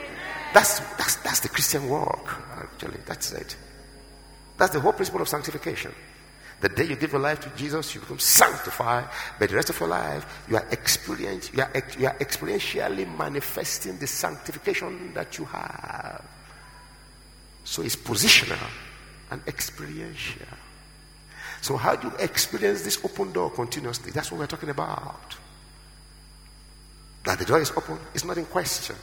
That's, 0.53 0.81
that's, 0.97 1.17
that's 1.17 1.41
the 1.41 1.49
Christian 1.49 1.89
walk, 1.89 2.37
actually. 2.57 2.99
That's 3.07 3.33
it. 3.33 3.57
That's 4.57 4.73
the 4.73 4.81
whole 4.81 4.93
principle 4.93 5.21
of 5.21 5.29
sanctification. 5.29 5.93
The 6.61 6.69
day 6.69 6.85
you 6.85 6.97
give 6.97 7.13
your 7.13 7.21
life 7.21 7.39
to 7.41 7.51
Jesus, 7.51 7.95
you 7.95 8.01
become 8.01 8.19
sanctified. 8.19 9.09
But 9.39 9.51
the 9.51 9.55
rest 9.55 9.71
of 9.71 9.79
your 9.79 9.91
life, 9.91 10.45
you 10.49 10.57
are 10.57 10.67
experience, 10.73 11.53
you 11.53 11.63
are, 11.63 11.71
you 11.97 12.07
are 12.09 12.19
experientially 12.19 13.17
manifesting 13.17 13.99
the 13.99 14.09
sanctification 14.09 15.15
that 15.15 15.39
you 15.39 15.45
have. 15.45 16.25
So 17.63 17.83
it's 17.83 17.95
positional 17.95 18.69
and 19.31 19.43
experiential. 19.47 20.47
So, 21.61 21.77
how 21.77 21.97
do 21.97 22.09
you 22.09 22.15
experience 22.19 22.83
this 22.83 23.05
open 23.05 23.33
door 23.33 23.51
continuously? 23.51 24.13
That's 24.13 24.31
what 24.31 24.39
we're 24.39 24.47
talking 24.47 24.71
about. 24.71 25.37
That 27.25 27.39
the 27.39 27.45
door 27.45 27.61
is 27.61 27.71
open 27.73 27.99
is 28.15 28.25
not 28.25 28.39
in 28.39 28.47
question. 28.47 28.97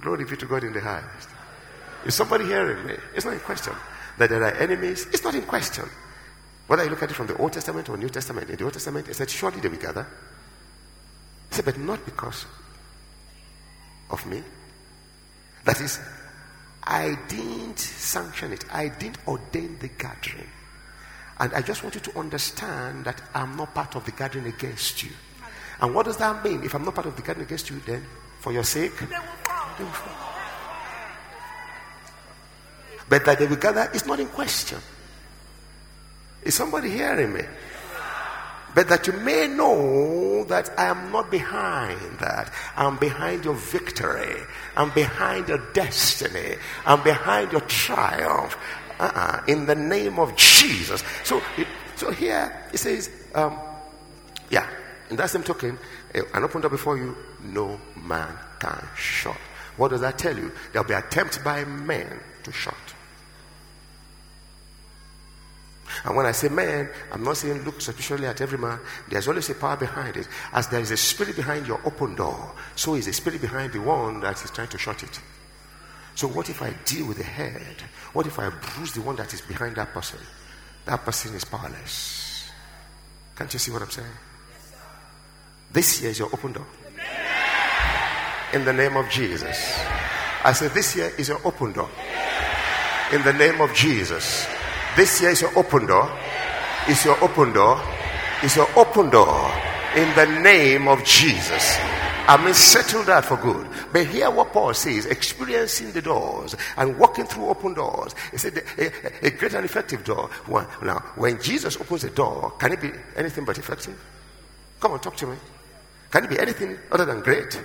Glory 0.00 0.24
be 0.24 0.36
to 0.36 0.46
God 0.46 0.64
in 0.64 0.72
the 0.72 0.80
highest. 0.80 1.28
Is 2.04 2.14
somebody 2.14 2.44
hearing 2.44 2.86
me? 2.86 2.94
It's 3.14 3.24
not 3.24 3.34
in 3.34 3.40
question. 3.40 3.74
That 4.18 4.30
there 4.30 4.42
are 4.42 4.52
enemies, 4.52 5.06
it's 5.06 5.24
not 5.24 5.34
in 5.34 5.42
question. 5.42 5.84
Whether 6.66 6.84
you 6.84 6.90
look 6.90 7.02
at 7.02 7.10
it 7.10 7.14
from 7.14 7.26
the 7.26 7.36
Old 7.36 7.52
Testament 7.52 7.88
or 7.88 7.96
New 7.96 8.08
Testament, 8.08 8.48
in 8.48 8.56
the 8.56 8.64
Old 8.64 8.72
Testament, 8.72 9.08
it 9.08 9.14
said, 9.14 9.28
Surely 9.28 9.60
they 9.60 9.68
will 9.68 9.76
gather. 9.76 10.06
He 11.48 11.56
said, 11.56 11.64
But 11.64 11.78
not 11.78 12.04
because 12.04 12.46
of 14.10 14.24
me. 14.26 14.42
That 15.64 15.80
is, 15.80 15.98
I 16.82 17.18
didn't 17.28 17.78
sanction 17.78 18.52
it, 18.52 18.64
I 18.72 18.88
didn't 18.88 19.18
ordain 19.26 19.78
the 19.78 19.88
gathering. 19.88 20.48
And 21.38 21.54
I 21.54 21.62
just 21.62 21.82
want 21.82 21.94
you 21.94 22.00
to 22.02 22.18
understand 22.18 23.04
that 23.06 23.22
I'm 23.34 23.56
not 23.56 23.74
part 23.74 23.96
of 23.96 24.04
the 24.04 24.12
gathering 24.12 24.46
against 24.46 25.02
you. 25.02 25.10
And 25.80 25.94
what 25.94 26.04
does 26.04 26.18
that 26.18 26.44
mean? 26.44 26.62
If 26.62 26.74
I'm 26.74 26.84
not 26.84 26.94
part 26.94 27.06
of 27.06 27.16
the 27.16 27.22
gathering 27.22 27.46
against 27.46 27.70
you, 27.70 27.80
then 27.86 28.04
for 28.40 28.52
your 28.52 28.64
sake, 28.64 28.98
they 28.98 29.06
will 29.06 29.22
fall. 29.44 29.68
They 29.78 29.84
will 29.84 29.90
fall. 29.90 30.30
But 33.08 33.24
that 33.24 33.38
they 33.38 33.46
will 33.46 33.56
gather 33.56 33.90
is 33.92 34.06
not 34.06 34.20
in 34.20 34.28
question. 34.28 34.78
Is 36.42 36.54
somebody 36.54 36.90
hearing 36.90 37.32
me? 37.32 37.42
But 38.74 38.88
that 38.88 39.06
you 39.06 39.12
may 39.14 39.48
know 39.48 40.44
that 40.44 40.70
I 40.78 40.86
am 40.86 41.10
not 41.10 41.30
behind 41.30 42.18
that. 42.20 42.52
I'm 42.76 42.98
behind 42.98 43.44
your 43.44 43.54
victory. 43.54 44.36
I'm 44.76 44.90
behind 44.90 45.48
your 45.48 45.58
destiny. 45.72 46.56
I'm 46.86 47.02
behind 47.02 47.52
your 47.52 47.62
triumph. 47.62 48.56
Uh-uh, 49.00 49.42
in 49.48 49.66
the 49.66 49.74
name 49.74 50.18
of 50.18 50.36
Jesus. 50.36 51.02
So, 51.24 51.42
so 51.96 52.10
here 52.10 52.68
it 52.72 52.78
says, 52.78 53.10
um, 53.34 53.58
yeah, 54.50 54.68
in 55.08 55.16
that 55.16 55.30
same 55.30 55.42
token, 55.42 55.78
eh, 56.14 56.20
an 56.34 56.44
open 56.44 56.60
door 56.60 56.70
before 56.70 56.98
you, 56.98 57.16
no 57.42 57.80
man 57.96 58.36
can 58.58 58.86
shut. 58.96 59.38
What 59.78 59.88
does 59.88 60.02
that 60.02 60.18
tell 60.18 60.36
you? 60.36 60.52
There'll 60.72 60.86
be 60.86 60.94
attempts 60.94 61.38
by 61.38 61.64
men 61.64 62.20
to 62.42 62.52
shut. 62.52 62.74
And 66.04 66.16
when 66.16 66.26
I 66.26 66.32
say 66.32 66.48
man, 66.48 66.88
I'm 67.12 67.22
not 67.22 67.36
saying 67.36 67.62
look 67.64 67.80
superficially 67.80 68.26
at 68.26 68.40
every 68.40 68.58
man. 68.58 68.78
There's 69.08 69.28
always 69.28 69.50
a 69.50 69.54
power 69.54 69.76
behind 69.76 70.16
it. 70.16 70.28
As 70.52 70.68
there 70.68 70.80
is 70.80 70.90
a 70.90 70.96
spirit 70.96 71.36
behind 71.36 71.66
your 71.66 71.80
open 71.84 72.14
door, 72.14 72.54
so 72.74 72.94
is 72.94 73.06
a 73.06 73.12
spirit 73.12 73.40
behind 73.40 73.72
the 73.72 73.80
one 73.80 74.20
that 74.20 74.42
is 74.42 74.50
trying 74.50 74.68
to 74.68 74.78
shut 74.78 75.02
it. 75.02 75.20
So, 76.14 76.28
what 76.28 76.50
if 76.50 76.62
I 76.62 76.74
deal 76.84 77.06
with 77.06 77.18
the 77.18 77.24
head? 77.24 77.76
What 78.12 78.26
if 78.26 78.38
I 78.38 78.50
bruise 78.50 78.92
the 78.92 79.02
one 79.02 79.16
that 79.16 79.32
is 79.32 79.40
behind 79.40 79.76
that 79.76 79.92
person? 79.92 80.18
That 80.86 81.04
person 81.04 81.34
is 81.34 81.44
powerless. 81.44 82.50
Can't 83.36 83.52
you 83.52 83.58
see 83.58 83.70
what 83.70 83.82
I'm 83.82 83.90
saying? 83.90 84.08
This 85.72 86.00
year 86.02 86.10
is 86.10 86.18
your 86.18 86.28
open 86.28 86.52
door. 86.52 86.66
In 88.52 88.64
the 88.64 88.72
name 88.72 88.96
of 88.96 89.08
Jesus. 89.08 89.80
I 90.44 90.52
said, 90.52 90.72
This 90.72 90.96
year 90.96 91.12
is 91.16 91.28
your 91.28 91.40
open 91.44 91.72
door. 91.72 91.88
In 93.12 93.22
the 93.22 93.32
name 93.32 93.60
of 93.60 93.72
Jesus. 93.74 94.46
This 94.96 95.20
year 95.20 95.30
is 95.30 95.40
your 95.40 95.56
open 95.56 95.86
door. 95.86 96.10
It's 96.88 97.04
your 97.04 97.22
open 97.22 97.52
door. 97.52 97.80
It's 98.42 98.56
your 98.56 98.68
open 98.76 99.10
door. 99.10 99.50
In 99.94 100.12
the 100.14 100.26
name 100.42 100.88
of 100.88 101.04
Jesus. 101.04 101.78
I 102.26 102.40
mean, 102.44 102.54
settle 102.54 103.02
that 103.04 103.24
for 103.24 103.36
good. 103.36 103.66
But 103.92 104.06
hear 104.06 104.30
what 104.30 104.52
Paul 104.52 104.74
says 104.74 105.06
experiencing 105.06 105.92
the 105.92 106.02
doors 106.02 106.54
and 106.76 106.98
walking 106.98 107.24
through 107.24 107.48
open 107.48 107.74
doors. 107.74 108.14
He 108.30 108.38
said, 108.38 108.62
a, 108.78 109.26
a 109.26 109.30
great 109.30 109.54
and 109.54 109.64
effective 109.64 110.04
door. 110.04 110.30
Now, 110.48 110.98
when 111.16 111.40
Jesus 111.40 111.76
opens 111.80 112.04
a 112.04 112.10
door, 112.10 112.52
can 112.58 112.72
it 112.72 112.80
be 112.80 112.90
anything 113.16 113.44
but 113.44 113.58
effective? 113.58 113.98
Come 114.80 114.92
on, 114.92 115.00
talk 115.00 115.16
to 115.16 115.26
me. 115.26 115.36
Can 116.10 116.24
it 116.24 116.30
be 116.30 116.38
anything 116.38 116.78
other 116.92 117.04
than 117.04 117.20
great? 117.20 117.60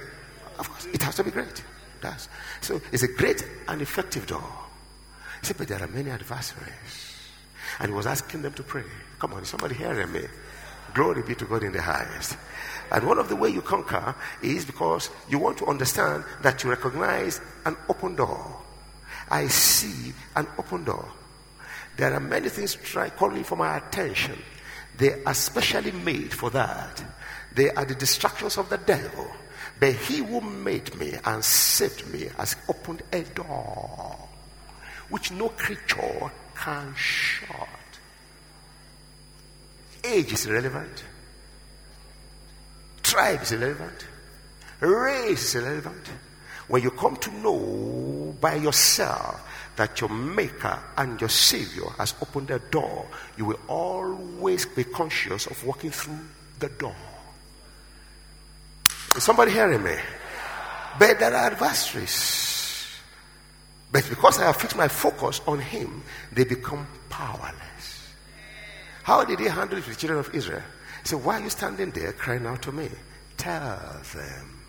Of 0.58 0.70
course, 0.70 0.86
it 0.86 1.02
has 1.04 1.16
to 1.16 1.24
be 1.24 1.32
great. 1.32 1.48
It 1.48 2.02
does. 2.02 2.30
So 2.62 2.82
it's 2.92 3.04
a 3.04 3.08
great 3.08 3.46
and 3.68 3.82
effective 3.82 4.26
door. 4.26 4.50
He 5.42 5.48
said, 5.48 5.58
but 5.58 5.68
there 5.68 5.82
are 5.82 5.88
many 5.88 6.10
adversaries. 6.10 7.05
And 7.80 7.92
he 7.92 7.96
was 7.96 8.06
asking 8.06 8.42
them 8.42 8.54
to 8.54 8.64
pray. 8.64 8.84
Come 9.20 9.34
on, 9.34 9.46
somebody 9.46 9.76
hearing 9.76 10.12
me? 10.12 10.22
Glory 10.94 11.24
be 11.24 11.36
to 11.36 11.46
God 11.46 11.64
in 11.64 11.74
the 11.74 11.82
highest. 11.82 12.38
And 12.92 13.06
one 13.06 13.18
of 13.18 13.30
the 13.30 13.36
way 13.36 13.50
you 13.50 13.62
conquer 13.62 14.16
is 14.42 14.66
because 14.66 15.10
you 15.30 15.40
want 15.40 15.58
to 15.58 15.66
understand 15.66 16.24
that 16.42 16.64
you 16.64 16.70
recognize 16.70 17.42
an 17.66 17.76
open 17.90 18.16
door. 18.16 18.62
I 19.30 19.48
see 19.48 20.14
an 20.36 20.48
open 20.58 20.84
door. 20.84 21.10
There 21.98 22.14
are 22.14 22.20
many 22.20 22.50
things 22.50 22.76
try 22.76 23.10
calling 23.10 23.44
for 23.44 23.56
my 23.56 23.78
attention. 23.78 24.38
They 24.98 25.24
are 25.24 25.34
specially 25.34 25.92
made 25.92 26.34
for 26.34 26.50
that. 26.52 27.04
They 27.54 27.72
are 27.72 27.86
the 27.86 27.96
distractions 27.96 28.58
of 28.58 28.70
the 28.70 28.78
devil. 28.78 29.28
But 29.80 29.94
he 29.96 30.18
who 30.18 30.42
made 30.42 30.96
me 30.98 31.16
and 31.26 31.44
saved 31.44 32.08
me 32.14 32.30
has 32.38 32.56
opened 32.70 33.04
a 33.12 33.24
door 33.24 34.18
which 35.10 35.32
no 35.32 35.50
creature 35.50 36.32
can 36.56 36.94
short. 36.96 37.60
Age 40.04 40.34
is 40.34 40.46
irrelevant. 40.46 41.04
Tribe 43.04 43.42
is 43.42 43.52
irrelevant. 43.52 44.06
Race 44.80 45.56
is 45.56 45.56
irrelevant. 45.56 46.10
When 46.68 46.82
you 46.82 46.92
come 46.92 47.16
to 47.18 47.32
know 47.38 48.36
by 48.42 48.56
yourself 48.56 49.42
that 49.76 50.02
your 50.02 50.10
maker 50.10 50.80
and 50.98 51.20
your 51.20 51.30
savior 51.30 51.90
has 51.98 52.14
opened 52.22 52.48
the 52.48 52.60
door, 52.60 53.08
you 53.38 53.46
will 53.46 53.60
always 53.68 54.66
be 54.66 54.84
conscious 54.84 55.48
of 55.48 55.64
walking 55.66 55.92
through 55.92 56.20
the 56.60 56.70
door. 56.70 56.96
Is 59.16 59.24
somebody 59.24 59.52
hearing 59.52 59.84
me? 59.84 59.96
But 60.98 61.20
there 61.20 61.34
are 61.34 61.52
adversaries. 61.52 62.55
But 63.96 64.10
because 64.10 64.40
I 64.40 64.48
have 64.48 64.58
fixed 64.58 64.76
my 64.76 64.90
focus 64.90 65.40
on 65.48 65.58
him, 65.58 66.04
they 66.34 66.44
become 66.44 66.86
powerless. 67.10 68.14
How 69.04 69.24
did 69.24 69.40
he 69.40 69.46
handle 69.46 69.78
it 69.78 69.88
with 69.88 69.96
the 69.96 70.02
children 70.02 70.20
of 70.20 70.36
Israel? 70.36 70.64
He 71.02 71.08
said, 71.08 71.24
Why 71.24 71.40
are 71.40 71.44
you 71.46 71.50
standing 71.50 71.92
there 71.92 72.12
crying 72.12 72.46
out 72.46 72.62
to 72.64 72.74
me? 72.74 72.90
Tell 73.38 74.02
them. 74.14 74.60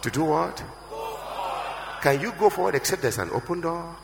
To 0.00 0.10
do 0.10 0.24
what? 0.24 0.64
Can 2.00 2.18
you 2.18 2.32
go 2.38 2.48
forward 2.48 2.76
except 2.76 3.02
there's 3.02 3.18
an 3.18 3.28
open 3.30 3.60
door? 3.60 3.94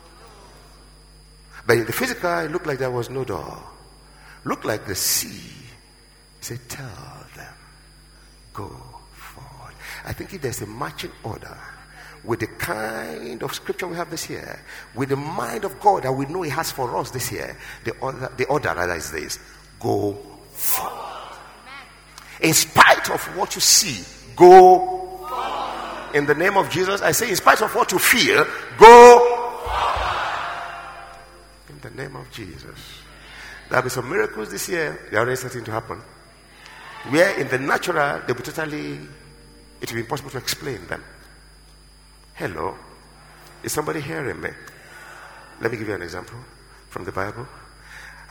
But 1.65 1.77
in 1.77 1.85
the 1.87 1.91
physical, 1.91 2.37
it 2.41 2.51
looked 2.51 2.67
like 2.67 2.77
there 2.77 2.91
was 2.91 3.09
no 3.09 3.23
door. 3.23 3.57
Looked 4.43 4.65
like 4.65 4.85
the 4.85 4.93
sea. 4.93 5.29
He 5.29 6.41
said, 6.41 6.59
Tell 6.69 7.25
them, 7.35 7.55
go 8.53 8.67
forward. 9.13 9.73
I 10.05 10.13
think 10.13 10.31
if 10.31 10.43
there's 10.43 10.61
a 10.61 10.67
marching 10.67 11.11
order 11.23 11.57
with 12.23 12.39
the 12.39 12.47
kind 12.47 13.41
of 13.41 13.53
scripture 13.53 13.87
we 13.87 13.95
have 13.95 14.09
this 14.11 14.29
year, 14.29 14.63
with 14.95 15.09
the 15.09 15.15
mind 15.15 15.65
of 15.65 15.79
God 15.79 16.03
that 16.03 16.11
we 16.11 16.25
know 16.25 16.43
He 16.43 16.51
has 16.51 16.71
for 16.71 16.95
us 16.97 17.11
this 17.11 17.31
year, 17.31 17.57
the 17.83 17.91
order, 17.97 18.31
the 18.37 18.45
order 18.45 18.73
rather 18.75 18.93
is 18.93 19.11
this 19.11 19.39
go 19.79 20.13
forward. 20.51 21.37
In 22.41 22.53
spite 22.53 23.09
of 23.09 23.21
what 23.37 23.55
you 23.55 23.61
see, 23.61 24.03
go 24.35 25.01
in 26.13 26.25
the 26.25 26.35
name 26.35 26.57
of 26.57 26.69
Jesus, 26.69 27.01
I 27.01 27.11
say, 27.11 27.29
in 27.29 27.35
spite 27.35 27.61
of 27.61 27.73
what 27.73 27.91
you 27.91 27.99
feel, 27.99 28.45
go 28.77 29.59
in 31.69 31.79
the 31.81 31.89
name 31.91 32.15
of 32.15 32.29
Jesus. 32.31 33.01
There'll 33.69 33.83
be 33.83 33.89
some 33.89 34.09
miracles 34.09 34.51
this 34.51 34.67
year. 34.69 35.07
They 35.09 35.17
are 35.17 35.21
already 35.21 35.37
starting 35.37 35.63
to 35.63 35.71
happen. 35.71 36.01
Where 37.09 37.39
in 37.39 37.47
the 37.47 37.57
natural, 37.57 38.21
they'll 38.27 38.35
be 38.35 38.43
totally, 38.43 38.99
it 39.79 39.89
will 39.89 39.95
be 39.95 40.01
impossible 40.01 40.29
to 40.31 40.37
explain 40.37 40.85
them. 40.87 41.03
Hello? 42.41 42.75
Is 43.61 43.71
somebody 43.71 44.01
hearing 44.01 44.41
me? 44.41 44.49
Let 45.59 45.71
me 45.71 45.77
give 45.77 45.87
you 45.87 45.93
an 45.93 46.01
example 46.01 46.39
from 46.89 47.05
the 47.05 47.11
Bible. 47.11 47.45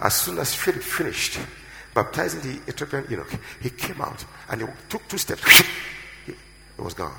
As 0.01 0.17
soon 0.17 0.37
as 0.39 0.53
Philip 0.53 0.83
finished 0.83 1.39
baptizing 1.95 2.41
the 2.41 2.61
Ethiopian 2.69 3.07
eunuch, 3.09 3.33
he 3.63 3.71
came 3.71 4.01
out 4.01 4.25
and 4.49 4.63
he 4.63 4.67
took 4.89 5.07
two 5.07 5.17
steps. 5.17 5.45
he 6.27 6.35
was 6.77 6.95
gone. 6.95 7.15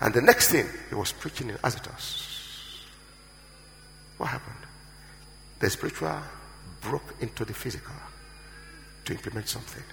And 0.00 0.14
the 0.14 0.22
next 0.22 0.48
thing, 0.48 0.66
he 0.88 0.94
was 0.94 1.12
preaching 1.12 1.50
in 1.50 1.58
Azotus. 1.62 2.86
What 4.16 4.30
happened? 4.30 4.64
The 5.58 5.68
spiritual 5.68 6.22
broke 6.80 7.16
into 7.20 7.44
the 7.44 7.52
physical 7.52 7.96
to 9.04 9.12
implement 9.12 9.46
something. 9.46 9.84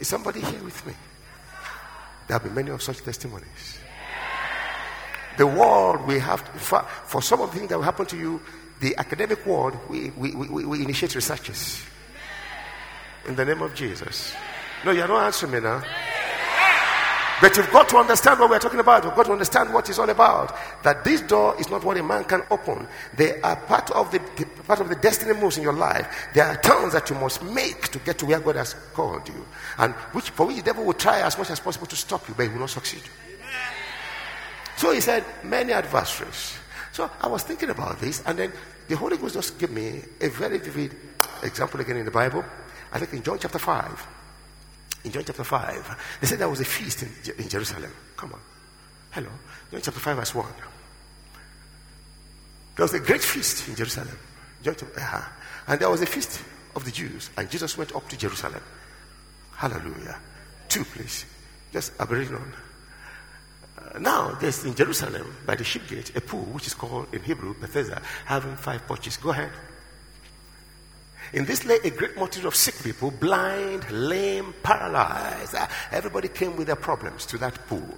Is 0.00 0.08
somebody 0.08 0.40
here 0.40 0.64
with 0.64 0.84
me? 0.84 0.94
There 2.26 2.34
have 2.34 2.42
been 2.42 2.54
many 2.56 2.70
of 2.72 2.82
such 2.82 3.00
testimonies. 3.04 3.78
The 5.38 5.46
world 5.46 6.06
we 6.06 6.18
have, 6.18 6.40
for, 6.40 6.82
for 7.04 7.22
some 7.22 7.40
of 7.40 7.52
the 7.52 7.58
things 7.58 7.70
that 7.70 7.78
will 7.78 7.84
happen 7.84 8.06
to 8.06 8.16
you, 8.16 8.40
the 8.80 8.96
academic 8.96 9.44
world, 9.46 9.78
we, 9.88 10.10
we, 10.10 10.34
we, 10.34 10.64
we 10.64 10.82
initiate 10.82 11.14
researches. 11.14 11.84
In 13.26 13.36
the 13.36 13.44
name 13.44 13.62
of 13.62 13.74
Jesus. 13.74 14.34
No, 14.84 14.90
you're 14.90 15.06
not 15.06 15.24
answering 15.26 15.52
me 15.52 15.60
now. 15.60 15.82
But 17.42 17.56
you've 17.56 17.72
got 17.72 17.88
to 17.88 17.96
understand 17.96 18.38
what 18.38 18.50
we're 18.50 18.60
talking 18.60 18.78
about. 18.78 19.02
You've 19.02 19.16
got 19.16 19.26
to 19.26 19.32
understand 19.32 19.74
what 19.74 19.88
it's 19.88 19.98
all 19.98 20.08
about. 20.08 20.56
That 20.84 21.02
this 21.02 21.20
door 21.22 21.58
is 21.58 21.68
not 21.70 21.82
what 21.82 21.96
a 21.96 22.02
man 22.02 22.22
can 22.22 22.42
open. 22.52 22.86
They 23.16 23.40
are 23.40 23.56
part 23.56 23.90
of 23.90 24.12
the, 24.12 24.20
the 24.36 24.44
part 24.62 24.78
of 24.78 24.88
the 24.88 24.94
destiny 24.94 25.38
moves 25.38 25.56
in 25.56 25.64
your 25.64 25.72
life. 25.72 26.06
There 26.34 26.44
are 26.44 26.56
turns 26.56 26.92
that 26.92 27.10
you 27.10 27.16
must 27.16 27.42
make 27.42 27.88
to 27.88 27.98
get 27.98 28.18
to 28.18 28.26
where 28.26 28.38
God 28.38 28.54
has 28.54 28.74
called 28.94 29.28
you, 29.28 29.44
and 29.78 29.92
which 30.12 30.30
for 30.30 30.46
which 30.46 30.58
the 30.58 30.62
devil 30.62 30.84
will 30.84 30.92
try 30.92 31.20
as 31.22 31.36
much 31.36 31.50
as 31.50 31.58
possible 31.58 31.88
to 31.88 31.96
stop 31.96 32.28
you, 32.28 32.34
but 32.36 32.44
he 32.44 32.48
will 32.48 32.60
not 32.60 32.70
succeed. 32.70 33.02
So 34.82 34.90
he 34.90 35.00
said, 35.00 35.24
many 35.44 35.72
adversaries. 35.72 36.58
So 36.90 37.08
I 37.20 37.28
was 37.28 37.44
thinking 37.44 37.70
about 37.70 38.00
this, 38.00 38.20
and 38.26 38.36
then 38.36 38.52
the 38.88 38.96
Holy 38.96 39.16
Ghost 39.16 39.34
just 39.34 39.56
gave 39.56 39.70
me 39.70 40.02
a 40.20 40.28
very 40.28 40.58
vivid 40.58 40.96
example 41.44 41.80
again 41.80 41.98
in 41.98 42.04
the 42.04 42.10
Bible. 42.10 42.44
I 42.92 42.98
think 42.98 43.12
in 43.12 43.22
John 43.22 43.38
chapter 43.38 43.60
five 43.60 44.04
in 45.04 45.12
John 45.12 45.22
chapter 45.24 45.44
5, 45.44 46.18
they 46.20 46.26
said 46.26 46.38
there 46.40 46.48
was 46.48 46.60
a 46.60 46.64
feast 46.64 47.02
in, 47.02 47.10
in 47.38 47.48
Jerusalem. 47.48 47.92
Come 48.16 48.32
on. 48.32 48.40
Hello. 49.12 49.30
John 49.70 49.80
chapter 49.82 50.00
5, 50.00 50.16
verse 50.16 50.34
1. 50.34 50.46
There 52.76 52.84
was 52.84 52.94
a 52.94 53.00
great 53.00 53.22
feast 53.22 53.68
in 53.68 53.76
Jerusalem. 53.76 54.18
John 54.64 54.74
chapter, 54.76 55.00
uh, 55.00 55.24
and 55.68 55.80
there 55.80 55.90
was 55.90 56.02
a 56.02 56.06
feast 56.06 56.42
of 56.74 56.84
the 56.84 56.90
Jews, 56.90 57.30
and 57.36 57.48
Jesus 57.48 57.78
went 57.78 57.94
up 57.94 58.08
to 58.08 58.16
Jerusalem. 58.16 58.62
Hallelujah. 59.54 60.18
Two, 60.68 60.84
please. 60.84 61.24
Just 61.72 61.92
abbreviate 62.00 62.40
on. 62.40 62.52
Now, 64.00 64.32
there's 64.40 64.64
in 64.64 64.74
Jerusalem, 64.74 65.36
by 65.46 65.54
the 65.54 65.64
ship 65.64 65.86
gate, 65.88 66.16
a 66.16 66.20
pool 66.20 66.44
which 66.46 66.66
is 66.66 66.74
called 66.74 67.12
in 67.12 67.22
Hebrew 67.22 67.54
Bethesda, 67.54 68.00
having 68.24 68.56
five 68.56 68.86
porches. 68.86 69.16
Go 69.16 69.30
ahead. 69.30 69.50
In 71.32 71.44
this 71.44 71.64
lay 71.64 71.78
a 71.84 71.90
great 71.90 72.16
multitude 72.16 72.46
of 72.46 72.54
sick 72.54 72.74
people, 72.82 73.10
blind, 73.10 73.90
lame, 73.90 74.54
paralyzed. 74.62 75.54
Uh, 75.54 75.66
everybody 75.90 76.28
came 76.28 76.56
with 76.56 76.66
their 76.66 76.76
problems 76.76 77.24
to 77.26 77.38
that 77.38 77.54
pool. 77.66 77.88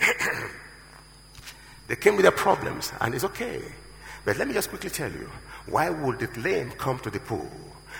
they 1.88 1.96
came 1.96 2.14
with 2.14 2.22
their 2.22 2.32
problems, 2.32 2.92
and 3.00 3.14
it's 3.14 3.24
okay. 3.24 3.62
But 4.24 4.36
let 4.36 4.46
me 4.46 4.54
just 4.54 4.68
quickly 4.68 4.90
tell 4.90 5.10
you 5.10 5.28
why 5.66 5.90
would 5.90 6.20
the 6.20 6.40
lame 6.40 6.70
come 6.72 6.98
to 7.00 7.10
the 7.10 7.20
pool? 7.20 7.50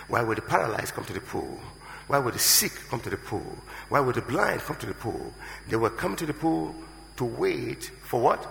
Why 0.09 0.22
would 0.22 0.38
the 0.38 0.42
paralyzed 0.42 0.94
come 0.94 1.04
to 1.04 1.12
the 1.12 1.20
pool? 1.20 1.59
Why 2.06 2.18
would 2.18 2.35
the 2.35 2.38
sick 2.38 2.72
come 2.88 3.00
to 3.00 3.11
the 3.11 3.16
pool? 3.16 3.59
Why 3.88 3.98
would 3.98 4.14
the 4.14 4.22
blind 4.22 4.61
come 4.61 4.76
to 4.76 4.87
the 4.87 4.94
pool? 4.94 5.32
They 5.68 5.76
were 5.76 5.90
coming 5.90 6.16
to 6.18 6.26
the 6.26 6.35
pool 6.35 6.74
to 7.16 7.24
wait 7.24 7.90
for 8.02 8.20
what? 8.20 8.46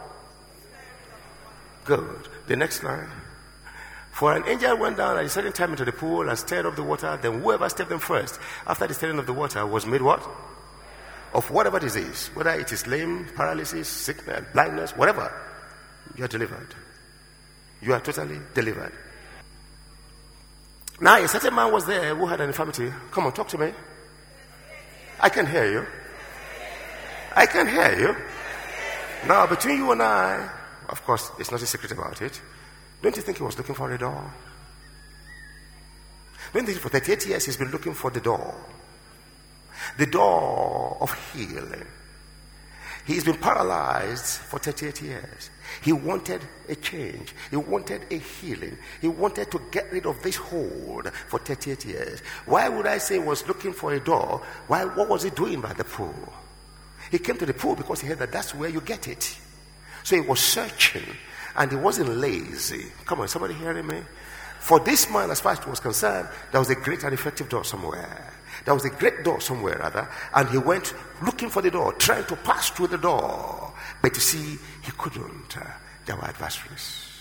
Good. 1.85 2.27
The 2.47 2.55
next 2.55 2.83
line. 2.83 3.09
For 4.11 4.33
an 4.33 4.47
angel 4.47 4.77
went 4.77 4.97
down 4.97 5.17
at 5.17 5.25
a 5.25 5.29
certain 5.29 5.51
time 5.51 5.71
into 5.71 5.83
the 5.83 5.91
pool 5.91 6.29
and 6.29 6.39
stirred 6.39 6.65
up 6.65 6.75
the 6.75 6.83
water. 6.83 7.19
Then 7.21 7.41
whoever 7.41 7.67
stepped 7.67 7.91
in 7.91 7.99
first, 7.99 8.39
after 8.65 8.87
the 8.87 8.93
stirring 8.93 9.19
of 9.19 9.25
the 9.25 9.33
water, 9.33 9.65
was 9.65 9.85
made 9.85 10.01
what? 10.01 10.25
Of 11.33 11.51
whatever 11.51 11.79
disease, 11.79 12.29
whether 12.33 12.51
it 12.51 12.71
is 12.71 12.87
lame, 12.87 13.27
paralysis, 13.35 13.89
sickness, 13.89 14.45
blindness, 14.53 14.91
whatever, 14.91 15.33
you 16.15 16.23
are 16.23 16.29
delivered. 16.29 16.73
You 17.81 17.93
are 17.93 17.99
totally 17.99 18.39
delivered. 18.53 18.93
Now, 21.01 21.21
a 21.21 21.27
certain 21.27 21.53
man 21.53 21.73
was 21.73 21.85
there 21.85 22.15
who 22.15 22.25
had 22.25 22.39
an 22.39 22.47
infirmity. 22.47 22.91
Come 23.11 23.25
on, 23.25 23.33
talk 23.33 23.49
to 23.49 23.57
me. 23.57 23.73
I 25.19 25.27
can 25.27 25.45
hear 25.45 25.69
you. 25.69 25.85
I 27.35 27.45
can 27.45 27.67
hear 27.67 27.99
you. 27.99 28.15
Now, 29.27 29.47
between 29.47 29.77
you 29.77 29.91
and 29.91 30.03
I, 30.03 30.49
of 30.87 31.03
course, 31.03 31.31
it's 31.39 31.49
not 31.49 31.61
a 31.61 31.65
secret 31.65 31.91
about 31.91 32.21
it. 32.21 32.39
Don't 33.01 33.15
you 33.15 33.23
think 33.23 33.39
he 33.39 33.43
was 33.43 33.57
looking 33.57 33.73
for 33.73 33.91
a 33.91 33.97
door? 33.97 34.31
Don't 36.53 36.67
you 36.67 36.73
think 36.73 36.79
for 36.79 36.89
38 36.89 37.27
years 37.27 37.45
he's 37.45 37.57
been 37.57 37.71
looking 37.71 37.95
for 37.95 38.11
the 38.11 38.21
door? 38.21 38.53
The 39.97 40.05
door 40.05 40.97
of 41.01 41.11
healing. 41.33 41.85
He's 43.05 43.23
been 43.23 43.37
paralyzed 43.37 44.39
for 44.41 44.59
38 44.59 45.01
years. 45.01 45.49
He 45.81 45.91
wanted 45.91 46.41
a 46.69 46.75
change. 46.75 47.33
He 47.49 47.55
wanted 47.55 48.05
a 48.11 48.17
healing. 48.17 48.77
He 49.01 49.07
wanted 49.07 49.49
to 49.51 49.61
get 49.71 49.91
rid 49.91 50.05
of 50.05 50.21
this 50.21 50.35
hold 50.35 51.11
for 51.29 51.39
38 51.39 51.85
years. 51.85 52.19
Why 52.45 52.69
would 52.69 52.85
I 52.85 52.99
say 52.99 53.15
he 53.15 53.19
was 53.19 53.47
looking 53.47 53.73
for 53.73 53.93
a 53.93 53.99
door? 53.99 54.41
Why, 54.67 54.85
what 54.85 55.09
was 55.09 55.23
he 55.23 55.31
doing 55.31 55.61
by 55.61 55.73
the 55.73 55.83
pool? 55.83 56.13
He 57.15 57.19
came 57.19 57.37
to 57.37 57.45
the 57.45 57.53
pool 57.53 57.77
because 57.77 58.01
he 58.01 58.09
heard 58.09 58.19
that 58.19 58.33
that's 58.33 58.53
where 58.53 58.69
you 58.69 58.81
get 58.81 59.07
it. 59.07 59.37
So 60.03 60.17
he 60.17 60.21
was 60.21 60.41
searching 60.41 61.05
and 61.55 61.71
he 61.71 61.77
wasn't 61.77 62.09
lazy. 62.09 62.87
Come 63.05 63.21
on, 63.21 63.29
somebody 63.29 63.53
hearing 63.53 63.87
me? 63.87 64.01
For 64.59 64.81
this 64.81 65.09
man, 65.09 65.31
as 65.31 65.39
far 65.39 65.53
as 65.53 65.63
he 65.63 65.69
was 65.69 65.79
concerned, 65.79 66.27
there 66.51 66.59
was 66.59 66.69
a 66.71 66.75
great 66.75 67.03
and 67.03 67.13
effective 67.13 67.47
door 67.47 67.63
somewhere. 67.63 68.33
There 68.65 68.73
was 68.73 68.83
a 68.83 68.89
great 68.89 69.23
door 69.23 69.39
somewhere, 69.39 69.77
rather, 69.77 70.09
and 70.35 70.49
he 70.49 70.57
went 70.57 70.93
looking 71.25 71.49
for 71.49 71.61
the 71.61 71.71
door, 71.71 71.93
trying 71.93 72.25
to 72.25 72.35
pass 72.35 72.69
through 72.71 72.87
the 72.87 72.97
door. 72.97 73.73
But 74.01 74.13
you 74.13 74.19
see, 74.19 74.59
he 74.83 74.91
couldn't. 74.97 75.55
There 76.05 76.17
were 76.17 76.25
adversaries. 76.25 77.14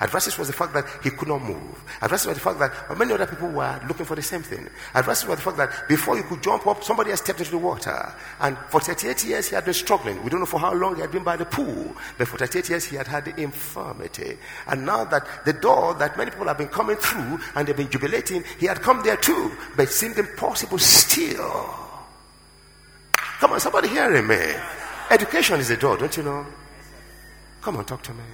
Adversity 0.00 0.38
was 0.38 0.48
the 0.48 0.54
fact 0.54 0.72
that 0.72 0.86
he 1.02 1.10
could 1.10 1.28
not 1.28 1.42
move. 1.42 1.84
Adversity 2.00 2.30
was 2.30 2.38
the 2.38 2.44
fact 2.44 2.58
that 2.58 2.98
many 2.98 3.12
other 3.12 3.26
people 3.26 3.48
were 3.48 3.80
looking 3.86 4.06
for 4.06 4.16
the 4.16 4.22
same 4.22 4.42
thing. 4.42 4.66
Adversity 4.94 5.28
was 5.28 5.38
the 5.38 5.44
fact 5.44 5.58
that 5.58 5.88
before 5.88 6.16
you 6.16 6.22
could 6.22 6.42
jump 6.42 6.66
up, 6.66 6.82
somebody 6.82 7.10
had 7.10 7.18
stepped 7.18 7.40
into 7.40 7.50
the 7.50 7.58
water. 7.58 8.14
And 8.40 8.56
for 8.70 8.80
38 8.80 9.24
years, 9.24 9.48
he 9.48 9.54
had 9.54 9.64
been 9.64 9.74
struggling. 9.74 10.22
We 10.24 10.30
don't 10.30 10.40
know 10.40 10.46
for 10.46 10.58
how 10.58 10.72
long 10.72 10.94
he 10.94 11.02
had 11.02 11.12
been 11.12 11.22
by 11.22 11.36
the 11.36 11.44
pool, 11.44 11.94
but 12.16 12.28
for 12.28 12.38
38 12.38 12.70
years, 12.70 12.84
he 12.86 12.96
had 12.96 13.06
had 13.06 13.26
the 13.26 13.38
infirmity. 13.40 14.38
And 14.66 14.86
now 14.86 15.04
that 15.04 15.44
the 15.44 15.52
door 15.52 15.94
that 15.94 16.16
many 16.16 16.30
people 16.30 16.46
have 16.46 16.58
been 16.58 16.68
coming 16.68 16.96
through 16.96 17.38
and 17.54 17.68
they've 17.68 17.76
been 17.76 17.90
jubilating, 17.90 18.44
he 18.58 18.66
had 18.66 18.80
come 18.80 19.02
there 19.02 19.16
too, 19.16 19.52
but 19.76 19.82
it 19.82 19.90
seemed 19.90 20.16
impossible 20.18 20.78
still. 20.78 21.74
Come 23.14 23.52
on, 23.52 23.60
somebody 23.60 23.88
hearing 23.88 24.26
me. 24.26 24.54
Education 25.10 25.60
is 25.60 25.70
a 25.70 25.76
door, 25.76 25.96
don't 25.96 26.16
you 26.16 26.22
know? 26.22 26.46
Come 27.60 27.76
on, 27.76 27.84
talk 27.84 28.02
to 28.04 28.14
me. 28.14 28.24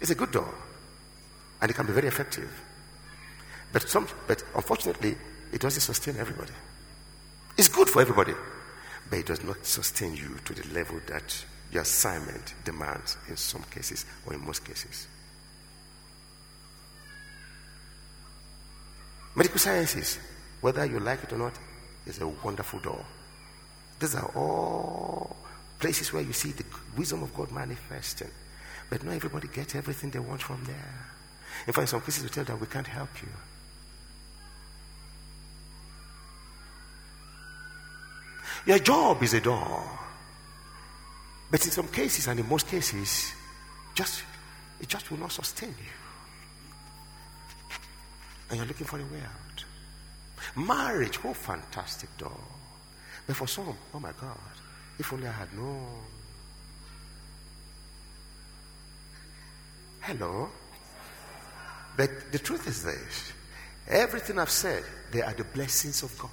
It's 0.00 0.10
a 0.10 0.14
good 0.14 0.30
door. 0.30 0.52
And 1.60 1.70
it 1.70 1.74
can 1.74 1.86
be 1.86 1.92
very 1.92 2.08
effective. 2.08 2.50
But, 3.72 3.88
some, 3.88 4.06
but 4.26 4.42
unfortunately, 4.54 5.16
it 5.52 5.60
doesn't 5.60 5.80
sustain 5.80 6.16
everybody. 6.18 6.52
It's 7.56 7.68
good 7.68 7.88
for 7.88 8.00
everybody, 8.00 8.34
but 9.10 9.18
it 9.18 9.26
does 9.26 9.42
not 9.42 9.64
sustain 9.66 10.14
you 10.14 10.38
to 10.44 10.54
the 10.54 10.74
level 10.74 11.00
that 11.08 11.44
your 11.72 11.82
assignment 11.82 12.54
demands 12.64 13.16
in 13.28 13.36
some 13.36 13.62
cases 13.64 14.06
or 14.26 14.34
in 14.34 14.44
most 14.44 14.64
cases. 14.64 15.08
Medical 19.34 19.58
sciences, 19.58 20.18
whether 20.60 20.84
you 20.84 21.00
like 21.00 21.22
it 21.22 21.32
or 21.32 21.38
not, 21.38 21.52
is 22.06 22.20
a 22.20 22.28
wonderful 22.28 22.80
door. 22.80 23.04
These 24.00 24.14
are 24.14 24.30
all 24.34 25.36
places 25.78 26.12
where 26.12 26.22
you 26.22 26.32
see 26.32 26.52
the 26.52 26.64
wisdom 26.96 27.22
of 27.22 27.34
God 27.34 27.50
manifesting. 27.50 28.30
But 28.90 29.04
not 29.04 29.14
everybody 29.14 29.48
gets 29.48 29.74
everything 29.74 30.10
they 30.10 30.18
want 30.18 30.42
from 30.42 30.64
there. 30.64 31.06
In 31.66 31.72
fact, 31.72 31.82
in 31.82 31.86
some 31.88 32.00
cases, 32.00 32.22
we 32.22 32.28
tell 32.30 32.44
them 32.44 32.60
we 32.60 32.66
can't 32.66 32.86
help 32.86 33.10
you. 33.20 33.28
Your 38.66 38.78
job 38.78 39.22
is 39.22 39.34
a 39.34 39.40
door. 39.40 39.98
But 41.50 41.64
in 41.64 41.70
some 41.70 41.88
cases, 41.88 42.26
and 42.28 42.38
in 42.40 42.48
most 42.48 42.68
cases, 42.68 43.32
just 43.94 44.22
it 44.80 44.88
just 44.88 45.10
will 45.10 45.18
not 45.18 45.32
sustain 45.32 45.70
you. 45.70 45.92
And 48.50 48.58
you're 48.58 48.66
looking 48.66 48.86
for 48.86 48.98
a 48.98 49.02
way 49.02 49.22
out. 49.24 49.64
Marriage, 50.56 51.18
oh 51.24 51.34
fantastic 51.34 52.16
door. 52.16 52.40
But 53.26 53.36
for 53.36 53.46
some, 53.46 53.76
oh 53.94 54.00
my 54.00 54.12
God, 54.20 54.38
if 54.98 55.12
only 55.12 55.26
I 55.26 55.32
had 55.32 55.52
known. 55.54 56.02
Hello? 60.08 60.48
But 61.94 62.32
the 62.32 62.38
truth 62.38 62.66
is 62.66 62.82
this 62.82 63.32
everything 63.86 64.38
I've 64.38 64.48
said, 64.48 64.82
they 65.12 65.20
are 65.20 65.34
the 65.34 65.44
blessings 65.44 66.02
of 66.02 66.18
God. 66.18 66.30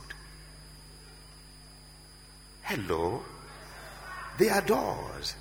Hello? 2.62 3.22
They 4.38 4.48
are 4.48 4.62
doors. 4.62 5.36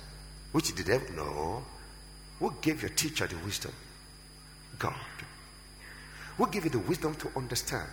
Which 0.51 0.75
did 0.75 0.85
they 0.85 1.15
know? 1.15 1.63
Who 2.39 2.53
gave 2.59 2.81
your 2.81 2.89
teacher 2.89 3.25
the 3.25 3.37
wisdom? 3.37 3.71
God. 4.79 4.93
Who 6.35 6.47
gave 6.47 6.65
you 6.65 6.71
the 6.71 6.79
wisdom 6.79 7.15
to 7.15 7.31
understand? 7.37 7.89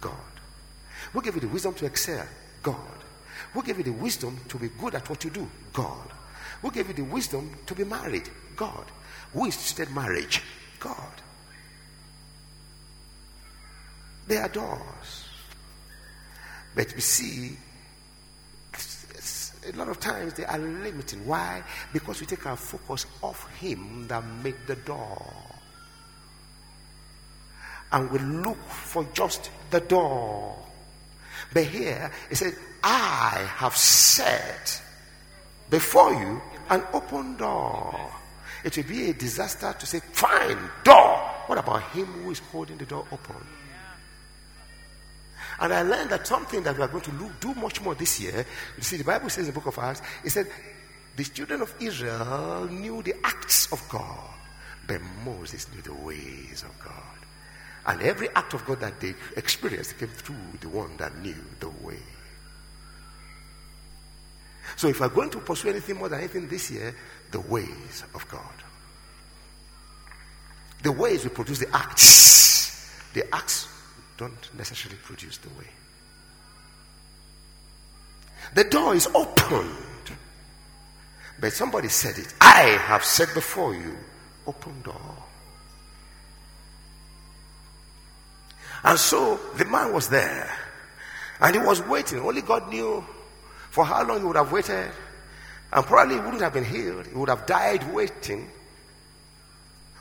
God. 0.00 0.14
Who 1.12 1.20
gave 1.20 1.34
you 1.34 1.40
the 1.40 1.48
wisdom 1.48 1.74
to 1.74 1.86
excel? 1.86 2.26
God. 2.62 2.76
Who 3.54 3.62
gave 3.64 3.78
you 3.78 3.84
the 3.84 3.92
wisdom 3.92 4.38
to 4.50 4.56
be 4.56 4.68
good 4.68 4.94
at 4.94 5.10
what 5.10 5.24
you 5.24 5.30
do? 5.30 5.48
God. 5.72 6.12
Who 6.62 6.70
gave 6.70 6.86
you 6.86 6.94
the 6.94 7.02
wisdom 7.02 7.56
to 7.66 7.74
be 7.74 7.82
married? 7.82 8.30
God. 8.60 8.84
Who 9.32 9.46
instituted 9.46 9.90
marriage? 9.94 10.42
God. 10.78 11.14
They 14.28 14.36
are 14.36 14.50
doors. 14.50 15.24
But 16.74 16.92
we 16.94 17.00
see, 17.00 17.56
a 19.66 19.76
lot 19.78 19.88
of 19.88 19.98
times 19.98 20.34
they 20.34 20.44
are 20.44 20.58
limiting. 20.58 21.26
Why? 21.26 21.62
Because 21.90 22.20
we 22.20 22.26
take 22.26 22.44
our 22.44 22.56
focus 22.56 23.06
off 23.22 23.48
Him 23.58 24.06
that 24.08 24.22
made 24.44 24.66
the 24.66 24.76
door. 24.76 25.32
And 27.92 28.10
we 28.10 28.18
look 28.18 28.62
for 28.68 29.06
just 29.14 29.50
the 29.70 29.80
door. 29.80 30.54
But 31.54 31.64
here, 31.64 32.12
it 32.30 32.36
said, 32.36 32.52
I 32.84 33.42
have 33.56 33.74
set 33.74 34.82
before 35.70 36.12
you 36.12 36.42
an 36.68 36.84
open 36.92 37.38
door. 37.38 38.19
It 38.64 38.76
will 38.76 38.84
be 38.84 39.10
a 39.10 39.14
disaster 39.14 39.74
to 39.78 39.86
say, 39.86 40.00
fine, 40.00 40.58
door. 40.84 41.18
What 41.46 41.58
about 41.58 41.82
him 41.90 42.06
who 42.06 42.30
is 42.30 42.38
holding 42.38 42.78
the 42.78 42.86
door 42.86 43.06
open? 43.10 43.36
And 45.60 45.72
I 45.74 45.82
learned 45.82 46.10
that 46.10 46.26
something 46.26 46.62
that 46.62 46.76
we 46.76 46.82
are 46.82 46.88
going 46.88 47.04
to 47.04 47.30
do 47.40 47.54
much 47.54 47.80
more 47.82 47.94
this 47.94 48.20
year. 48.20 48.46
You 48.76 48.82
see, 48.82 48.96
the 48.96 49.04
Bible 49.04 49.28
says 49.28 49.46
in 49.48 49.52
the 49.54 49.60
book 49.60 49.66
of 49.66 49.78
Acts, 49.78 50.00
it 50.24 50.30
said, 50.30 50.46
the 51.16 51.24
children 51.24 51.60
of 51.60 51.74
Israel 51.80 52.66
knew 52.70 53.02
the 53.02 53.14
acts 53.24 53.70
of 53.72 53.86
God, 53.88 54.30
but 54.86 55.00
Moses 55.24 55.66
knew 55.74 55.82
the 55.82 55.92
ways 55.92 56.64
of 56.66 56.78
God. 56.82 56.94
And 57.86 58.00
every 58.02 58.28
act 58.30 58.54
of 58.54 58.64
God 58.64 58.80
that 58.80 59.00
they 59.00 59.14
experienced 59.36 59.98
came 59.98 60.08
through 60.08 60.36
the 60.60 60.68
one 60.68 60.96
that 60.98 61.16
knew 61.18 61.34
the 61.58 61.68
way. 61.82 61.98
So 64.76 64.88
if 64.88 65.00
we're 65.00 65.08
going 65.08 65.30
to 65.30 65.38
pursue 65.38 65.70
anything 65.70 65.96
more 65.96 66.08
than 66.08 66.20
anything 66.20 66.48
this 66.48 66.70
year, 66.70 66.94
the 67.30 67.40
ways 67.40 68.04
of 68.14 68.26
God. 68.28 68.42
The 70.82 70.92
ways 70.92 71.24
we 71.24 71.30
produce 71.30 71.58
the 71.58 71.74
acts. 71.76 72.90
The 73.12 73.34
acts 73.34 73.68
don't 74.16 74.54
necessarily 74.56 74.98
produce 75.02 75.38
the 75.38 75.48
way. 75.50 75.66
The 78.54 78.64
door 78.64 78.94
is 78.94 79.06
opened. 79.14 79.76
But 81.40 81.52
somebody 81.52 81.88
said 81.88 82.18
it. 82.18 82.34
I 82.40 82.62
have 82.86 83.04
set 83.04 83.32
before 83.34 83.74
you 83.74 83.96
open 84.46 84.80
door. 84.82 85.16
And 88.84 88.98
so 88.98 89.38
the 89.56 89.64
man 89.64 89.92
was 89.92 90.08
there. 90.08 90.50
And 91.40 91.54
he 91.54 91.60
was 91.60 91.82
waiting. 91.82 92.20
Only 92.20 92.42
God 92.42 92.68
knew 92.68 93.04
for 93.70 93.84
how 93.84 94.06
long 94.06 94.18
he 94.18 94.24
would 94.24 94.36
have 94.36 94.52
waited. 94.52 94.90
And 95.72 95.84
probably 95.86 96.16
he 96.16 96.20
wouldn't 96.20 96.42
have 96.42 96.52
been 96.52 96.64
healed. 96.64 97.06
He 97.06 97.14
would 97.14 97.28
have 97.28 97.46
died 97.46 97.92
waiting. 97.92 98.50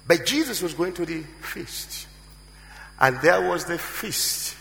But 0.08 0.26
Jesus 0.26 0.62
was 0.62 0.74
going 0.74 0.94
to 0.94 1.06
the 1.06 1.22
feast. 1.42 2.08
And 3.00 3.20
there 3.22 3.48
was 3.48 3.66
the 3.66 3.78
feast. 3.78 4.56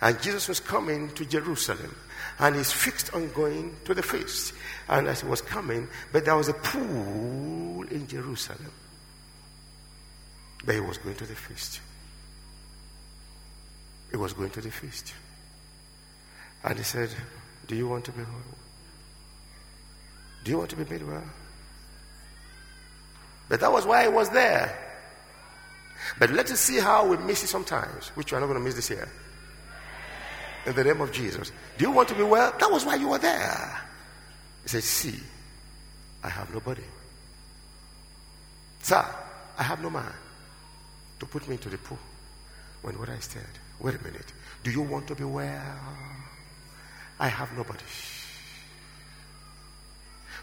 And 0.00 0.20
Jesus 0.22 0.48
was 0.48 0.60
coming 0.60 1.10
to 1.10 1.24
Jerusalem. 1.24 1.94
And 2.38 2.54
he's 2.54 2.70
fixed 2.70 3.12
on 3.12 3.32
going 3.32 3.74
to 3.84 3.94
the 3.94 4.02
feast. 4.02 4.54
And 4.88 5.08
as 5.08 5.22
he 5.22 5.26
was 5.26 5.40
coming, 5.40 5.88
but 6.12 6.24
there 6.24 6.36
was 6.36 6.48
a 6.48 6.54
pool 6.54 7.82
in 7.88 8.06
Jerusalem. 8.06 8.72
But 10.64 10.76
he 10.76 10.80
was 10.80 10.98
going 10.98 11.16
to 11.16 11.26
the 11.26 11.34
feast. 11.34 11.80
He 14.10 14.16
was 14.16 14.32
going 14.32 14.50
to 14.50 14.60
the 14.60 14.70
feast. 14.70 15.12
And 16.62 16.78
he 16.78 16.84
said, 16.84 17.10
Do 17.66 17.76
you 17.76 17.88
want 17.88 18.04
to 18.04 18.12
be 18.12 18.22
whole? 18.22 18.40
Do 20.44 20.50
you 20.50 20.58
want 20.58 20.70
to 20.70 20.76
be 20.76 20.84
made 20.84 21.06
well? 21.06 21.24
But 23.48 23.60
that 23.60 23.72
was 23.72 23.86
why 23.86 24.04
I 24.04 24.08
was 24.08 24.28
there. 24.30 24.76
But 26.18 26.30
let 26.30 26.50
us 26.50 26.60
see 26.60 26.78
how 26.78 27.06
we 27.06 27.16
miss 27.16 27.42
it 27.42 27.48
sometimes, 27.48 28.08
which 28.08 28.32
we 28.32 28.36
are 28.36 28.40
not 28.40 28.46
going 28.46 28.58
to 28.58 28.64
miss 28.64 28.74
this 28.74 28.90
year. 28.90 29.08
In 30.66 30.74
the 30.74 30.84
name 30.84 31.00
of 31.00 31.12
Jesus. 31.12 31.52
Do 31.78 31.84
you 31.84 31.90
want 31.90 32.08
to 32.08 32.14
be 32.14 32.22
well? 32.22 32.52
That 32.58 32.70
was 32.70 32.84
why 32.84 32.96
you 32.96 33.08
were 33.08 33.18
there. 33.18 33.80
He 34.62 34.68
said, 34.68 34.82
See, 34.82 35.20
I 36.22 36.28
have 36.28 36.52
nobody. 36.52 36.82
Sir, 38.82 39.04
I 39.58 39.62
have 39.62 39.80
no 39.82 39.90
man 39.90 40.12
to 41.20 41.26
put 41.26 41.46
me 41.48 41.54
into 41.54 41.68
the 41.68 41.78
pool 41.78 41.98
when 42.82 42.98
what 42.98 43.08
I 43.08 43.18
said. 43.18 43.46
Wait 43.80 43.94
a 43.94 44.04
minute. 44.04 44.32
Do 44.62 44.70
you 44.70 44.82
want 44.82 45.06
to 45.08 45.14
be 45.14 45.24
well? 45.24 45.78
I 47.18 47.28
have 47.28 47.56
nobody. 47.56 47.84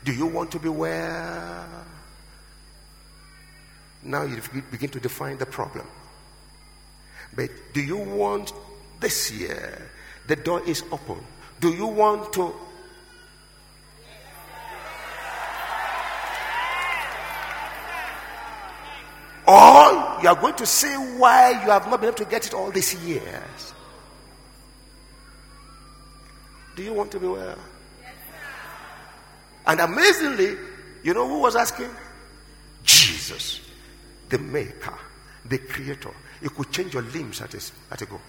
Do 0.03 0.13
you 0.13 0.25
want 0.25 0.51
to 0.51 0.59
be 0.59 0.69
well? 0.69 1.65
Now 4.03 4.23
you 4.23 4.41
begin 4.69 4.89
to 4.89 4.99
define 4.99 5.37
the 5.37 5.45
problem. 5.45 5.87
But 7.35 7.49
do 7.73 7.81
you 7.81 7.97
want 7.97 8.53
this 8.99 9.31
year? 9.31 9.89
The 10.27 10.35
door 10.35 10.61
is 10.65 10.83
open. 10.91 11.23
Do 11.59 11.73
you 11.73 11.87
want 11.87 12.33
to? 12.33 12.53
Or 19.45 20.19
you 20.21 20.29
are 20.29 20.35
going 20.35 20.55
to 20.55 20.65
say 20.65 20.95
why 21.17 21.51
you 21.51 21.69
have 21.69 21.87
not 21.89 21.99
been 21.99 22.09
able 22.09 22.17
to 22.17 22.25
get 22.25 22.45
it 22.47 22.53
all 22.53 22.71
these 22.71 22.93
years. 23.03 23.73
Do 26.75 26.83
you 26.83 26.93
want 26.93 27.11
to 27.11 27.19
be 27.19 27.27
well? 27.27 27.57
And 29.65 29.79
amazingly, 29.79 30.57
you 31.03 31.13
know 31.13 31.27
who 31.27 31.39
was 31.39 31.55
asking? 31.55 31.89
Jesus, 32.83 33.61
the 34.29 34.37
maker, 34.37 34.97
the 35.45 35.57
creator. 35.57 36.11
He 36.41 36.49
could 36.49 36.71
change 36.71 36.93
your 36.93 37.03
limbs 37.03 37.41
at 37.41 37.53
a, 37.53 37.61
at 37.91 38.01
a 38.01 38.05
go. 38.05 38.19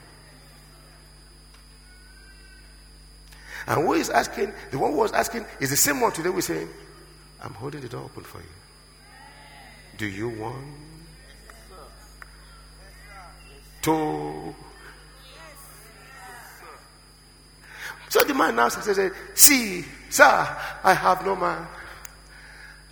And 3.66 3.82
who 3.82 3.94
is 3.94 4.10
asking, 4.10 4.52
the 4.70 4.78
one 4.78 4.92
who 4.92 4.98
was 4.98 5.12
asking 5.12 5.44
is 5.58 5.70
the 5.70 5.76
same 5.76 6.00
one 6.00 6.12
today 6.12 6.28
we're 6.28 6.42
saying, 6.42 6.68
I'm 7.42 7.54
holding 7.54 7.80
the 7.80 7.88
door 7.88 8.04
open 8.04 8.22
for 8.22 8.38
you. 8.38 8.44
Do 9.96 10.06
you 10.06 10.28
want 10.28 10.64
to? 13.82 14.54
So 18.14 18.22
the 18.22 18.32
man 18.32 18.54
now 18.54 18.68
says, 18.68 19.10
See, 19.34 19.84
sir, 20.08 20.56
I 20.84 20.94
have 20.94 21.26
no 21.26 21.34
man 21.34 21.66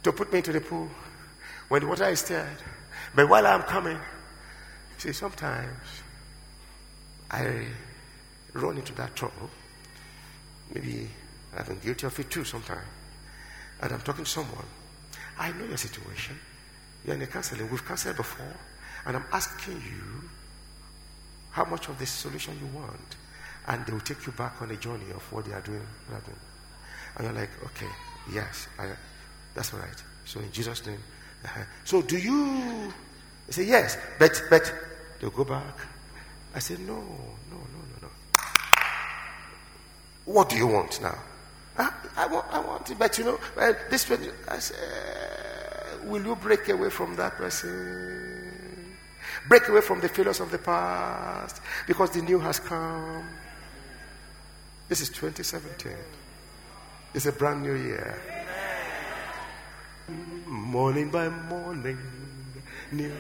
to 0.03 0.11
put 0.11 0.33
me 0.33 0.39
into 0.39 0.51
the 0.51 0.61
pool. 0.61 0.91
When 1.69 1.83
the 1.83 1.87
water 1.87 2.09
is 2.09 2.19
stirred, 2.19 2.57
But 3.15 3.29
while 3.29 3.47
I'm 3.47 3.63
coming, 3.63 3.99
see, 4.99 5.13
sometimes 5.13 5.79
I 7.31 7.67
run 8.53 8.79
into 8.79 8.93
that 8.95 9.15
trouble. 9.15 9.49
Maybe 10.75 11.09
I've 11.57 11.69
been 11.69 11.79
guilty 11.79 12.05
of 12.09 12.19
it 12.19 12.29
too 12.29 12.43
sometimes. 12.43 12.89
And 13.81 13.93
I'm 13.93 14.01
talking 14.01 14.25
to 14.25 14.29
someone. 14.29 14.67
I 15.39 15.53
know 15.53 15.67
your 15.67 15.77
situation. 15.77 16.37
You're 17.07 17.15
in 17.15 17.23
a 17.23 17.29
counseling. 17.29 17.71
We've 17.71 17.85
counseled 17.85 18.17
before. 18.17 18.57
And 19.07 19.19
I'm 19.19 19.27
asking 19.33 19.75
you 19.75 20.29
how 21.53 21.65
much 21.65 21.89
of 21.89 21.97
this 22.01 22.11
solution 22.11 22.59
you 22.61 22.77
want. 22.77 23.15
And 23.69 23.87
they 23.87 23.93
will 23.93 24.01
take 24.01 24.27
you 24.27 24.33
back 24.33 24.61
on 24.61 24.71
a 24.71 24.77
journey 24.77 25.11
of 25.15 25.23
what 25.33 25.45
they 25.45 25.53
are 25.53 25.61
doing. 25.61 25.87
And 27.17 27.25
you're 27.25 27.33
like, 27.33 27.51
okay, 27.65 27.87
yes, 28.33 28.69
I, 28.79 28.89
that's 29.55 29.73
all 29.73 29.81
right. 29.81 30.03
So 30.25 30.41
in 30.41 30.51
Jesus' 30.53 30.85
name. 30.87 30.99
Uh-huh. 31.45 31.61
So 31.85 32.03
do 32.03 32.17
you? 32.17 32.93
They 33.47 33.53
say, 33.53 33.65
yes, 33.65 33.99
but, 34.19 34.43
but 34.51 34.73
they'll 35.21 35.31
go 35.31 35.45
back. 35.45 35.79
I 36.55 36.59
said, 36.59 36.81
no, 36.81 36.95
no, 36.95 37.01
no, 37.51 37.57
no, 37.57 38.03
no. 38.03 38.09
What 40.25 40.49
do 40.49 40.57
you 40.57 40.67
want 40.67 41.01
now? 41.01 41.19
I, 41.79 41.93
I, 42.17 42.27
want, 42.27 42.47
I 42.51 42.61
want 42.61 42.91
it, 42.91 42.99
but 42.99 43.17
you 43.19 43.25
know, 43.25 43.39
well, 43.57 43.75
this 43.91 44.05
person, 44.05 44.31
I 44.49 44.59
said, 44.59 44.77
will 46.05 46.23
you 46.23 46.37
break 46.37 46.69
away 46.69 46.91
from 46.91 47.17
that 47.17 47.37
person? 47.37 48.97
Break 49.49 49.69
away 49.69 49.81
from 49.81 50.01
the 50.01 50.09
failures 50.09 50.41
of 50.41 50.51
the 50.51 50.59
past 50.59 51.61
because 51.87 52.11
the 52.11 52.23
new 52.23 52.39
has 52.39 52.61
come. 52.61 53.27
This 54.93 55.01
is 55.01 55.09
2017. 55.09 55.95
It's 57.15 57.25
a 57.25 57.33
brand 57.33 57.63
new 57.63 57.73
year. 57.73 58.21
Morning 60.47 61.09
by 61.09 61.31
morning, 61.31 61.97
new. 62.91 63.11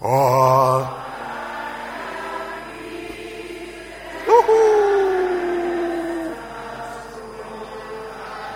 All. 0.00 0.82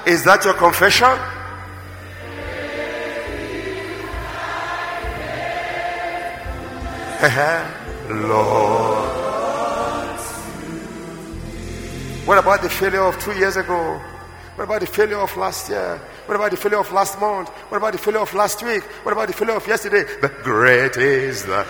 Is 0.07 0.23
that 0.23 0.45
your 0.45 0.55
confession? 0.55 1.19
Lord. 8.11 9.11
What 12.27 12.39
about 12.39 12.63
the 12.63 12.69
failure 12.69 13.03
of 13.03 13.19
two 13.19 13.33
years 13.33 13.57
ago? 13.57 14.01
What 14.55 14.65
about 14.65 14.81
the 14.81 14.87
failure 14.87 15.19
of 15.19 15.37
last 15.37 15.69
year? 15.71 16.01
What 16.27 16.35
about 16.35 16.51
the 16.51 16.57
failure 16.57 16.79
of 16.79 16.93
last 16.93 17.19
month? 17.19 17.49
What 17.49 17.79
about 17.79 17.93
the 17.93 17.99
failure 17.99 18.21
of 18.21 18.33
last 18.35 18.63
week? 18.63 18.83
What 19.05 19.13
about 19.13 19.29
the 19.29 19.35
failure 19.35 19.57
of 19.57 19.67
yesterday? 19.67 20.05
But 20.21 20.43
great 20.43 20.97
is 20.97 21.45
the 21.45 21.67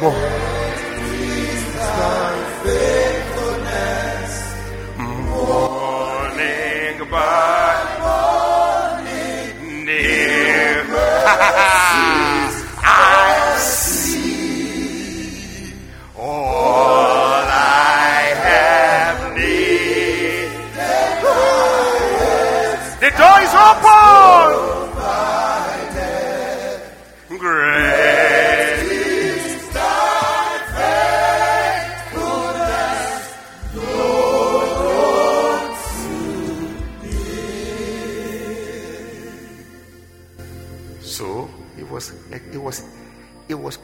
more. 0.00 0.39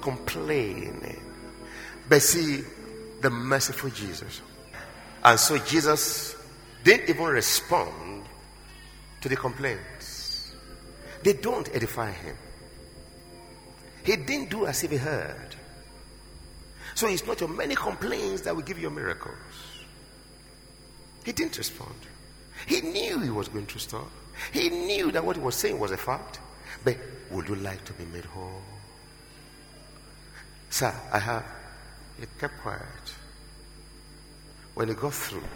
Complaining. 0.06 1.20
But 2.08 2.22
see, 2.22 2.62
the 3.20 3.28
merciful 3.30 3.90
Jesus. 3.90 4.40
And 5.24 5.40
so 5.40 5.58
Jesus 5.58 6.36
didn't 6.84 7.08
even 7.10 7.24
respond 7.24 8.24
to 9.20 9.28
the 9.28 9.34
complaints. 9.34 10.52
They 11.24 11.32
don't 11.32 11.68
edify 11.74 12.12
him. 12.12 12.36
He 14.04 14.14
didn't 14.14 14.50
do 14.50 14.66
as 14.66 14.84
if 14.84 14.92
he 14.92 14.96
heard. 14.96 15.56
So 16.94 17.08
it's 17.08 17.26
not 17.26 17.40
your 17.40 17.48
many 17.48 17.74
complaints 17.74 18.42
that 18.42 18.54
will 18.54 18.62
give 18.62 18.78
you 18.78 18.90
miracles. 18.90 19.34
He 21.24 21.32
didn't 21.32 21.58
respond. 21.58 21.96
He 22.66 22.80
knew 22.80 23.18
he 23.18 23.30
was 23.30 23.48
going 23.48 23.66
to 23.66 23.78
stuff. 23.80 24.08
He 24.52 24.68
knew 24.70 25.10
that 25.10 25.24
what 25.24 25.34
he 25.34 25.42
was 25.42 25.56
saying 25.56 25.80
was 25.80 25.90
a 25.90 25.96
fact. 25.96 26.38
But 26.84 26.96
would 27.32 27.48
you 27.48 27.56
like 27.56 27.84
to 27.86 27.92
be 27.94 28.04
made 28.04 28.24
whole? 28.26 28.62
Sir, 30.76 30.92
I 31.10 31.18
have. 31.18 31.44
He 32.20 32.26
kept 32.38 32.60
quiet. 32.60 33.06
When 34.74 34.88
he 34.88 34.94
got 34.94 35.14
through, 35.14 35.48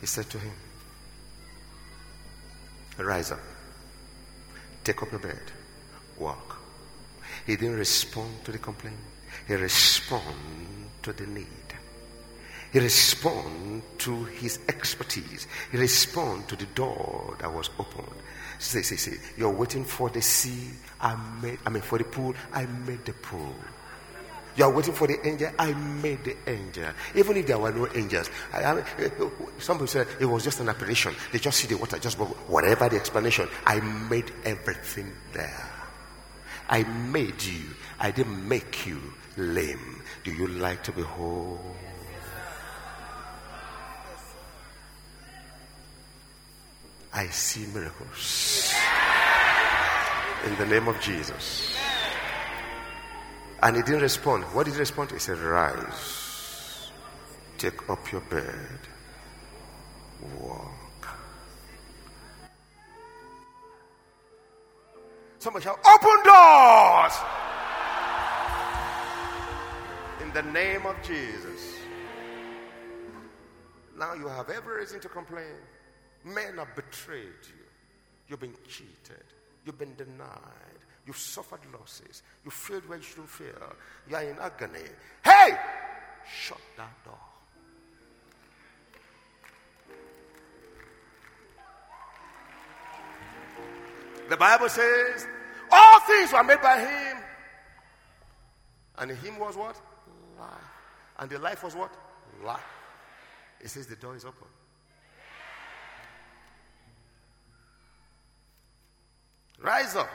he 0.00 0.06
said 0.06 0.28
to 0.30 0.38
him, 0.40 0.52
Rise 2.98 3.30
up, 3.30 3.38
take 4.82 5.00
up 5.00 5.12
your 5.12 5.20
bed, 5.20 5.38
walk. 6.18 6.58
He 7.46 7.54
didn't 7.54 7.76
respond 7.76 8.44
to 8.46 8.50
the 8.50 8.58
complaint, 8.58 8.96
he 9.46 9.54
responded 9.54 10.90
to 11.04 11.12
the 11.12 11.28
need. 11.28 11.46
He 12.72 12.80
responded 12.80 13.82
to 14.00 14.24
his 14.24 14.58
expertise. 14.68 15.46
He 15.70 15.78
responded 15.78 16.48
to 16.48 16.56
the 16.56 16.72
door 16.74 17.36
that 17.38 17.52
was 17.52 17.70
opened. 17.78 18.08
See, 18.58 18.82
see, 18.82 18.96
see. 18.96 19.18
You're 19.36 19.54
waiting 19.54 19.84
for 19.84 20.10
the 20.10 20.20
sea. 20.20 20.70
I 21.02 21.16
made, 21.42 21.58
I 21.64 21.70
mean, 21.70 21.82
for 21.82 21.98
the 21.98 22.04
pool. 22.04 22.34
I 22.52 22.66
made 22.66 23.04
the 23.04 23.12
pool. 23.12 23.54
You're 24.56 24.70
waiting 24.70 24.94
for 24.94 25.06
the 25.06 25.26
angel. 25.26 25.50
I 25.58 25.72
made 25.72 26.24
the 26.24 26.36
angel. 26.46 26.90
Even 27.14 27.36
if 27.36 27.46
there 27.46 27.58
were 27.58 27.72
no 27.72 27.88
angels. 27.94 28.28
I, 28.52 28.64
I, 28.64 28.84
some 29.58 29.76
people 29.76 29.86
said 29.86 30.06
it 30.18 30.26
was 30.26 30.44
just 30.44 30.60
an 30.60 30.68
apparition. 30.68 31.14
They 31.32 31.38
just 31.38 31.58
see 31.58 31.68
the 31.68 31.76
water, 31.76 31.98
just 31.98 32.18
whatever 32.18 32.88
the 32.88 32.96
explanation. 32.96 33.48
I 33.64 33.80
made 33.80 34.32
everything 34.44 35.12
there. 35.32 35.70
I 36.68 36.82
made 36.82 37.42
you. 37.42 37.70
I 37.98 38.10
didn't 38.10 38.46
make 38.46 38.86
you 38.86 39.00
lame. 39.36 40.02
Do 40.24 40.32
you 40.32 40.48
like 40.48 40.82
to 40.84 40.92
be 40.92 41.02
whole? 41.02 41.60
I 47.12 47.26
see 47.26 47.66
miracles. 47.72 48.69
In 50.46 50.56
the 50.56 50.66
name 50.66 50.88
of 50.88 50.98
Jesus. 51.00 51.76
And 53.62 53.76
he 53.76 53.82
didn't 53.82 54.00
respond. 54.00 54.44
What 54.44 54.64
did 54.64 54.74
he 54.74 54.80
respond? 54.80 55.10
He 55.10 55.18
said, 55.18 55.38
Rise, 55.38 56.90
take 57.58 57.88
up 57.90 58.10
your 58.10 58.22
bed, 58.22 58.78
walk. 60.40 60.70
Somebody 65.38 65.64
shall 65.64 65.78
open 65.78 66.24
doors 66.24 67.14
in 70.22 70.32
the 70.32 70.52
name 70.52 70.86
of 70.86 70.96
Jesus. 71.02 71.76
Now 73.98 74.14
you 74.14 74.28
have 74.28 74.48
every 74.48 74.80
reason 74.80 75.00
to 75.00 75.08
complain. 75.08 75.56
Men 76.24 76.56
have 76.56 76.74
betrayed 76.74 77.42
you. 77.42 77.64
You've 78.28 78.40
been 78.40 78.54
cheated. 78.68 79.24
You've 79.64 79.78
been 79.78 79.94
denied. 79.94 80.80
You've 81.06 81.16
suffered 81.16 81.60
losses. 81.72 82.22
You 82.44 82.50
failed 82.50 82.88
where 82.88 82.98
you 82.98 83.04
shouldn't 83.04 83.28
fail. 83.28 83.74
You 84.08 84.16
are 84.16 84.22
in 84.22 84.38
agony. 84.38 84.88
Hey! 85.24 85.56
Shut 86.42 86.60
that 86.76 87.04
door. 87.04 87.18
The 94.28 94.36
Bible 94.36 94.68
says, 94.68 95.26
all 95.72 96.00
things 96.00 96.32
were 96.32 96.44
made 96.44 96.60
by 96.62 96.78
him. 96.78 97.16
And 98.98 99.10
him 99.10 99.38
was 99.40 99.56
what? 99.56 99.80
Life. 100.38 100.50
And 101.18 101.28
the 101.28 101.38
life 101.38 101.64
was 101.64 101.74
what? 101.74 101.92
Life. 102.44 102.60
It 103.60 103.68
says 103.70 103.86
the 103.86 103.96
door 103.96 104.14
is 104.14 104.24
open. 104.24 104.46
Rise 109.70 109.94
up. 109.94 110.10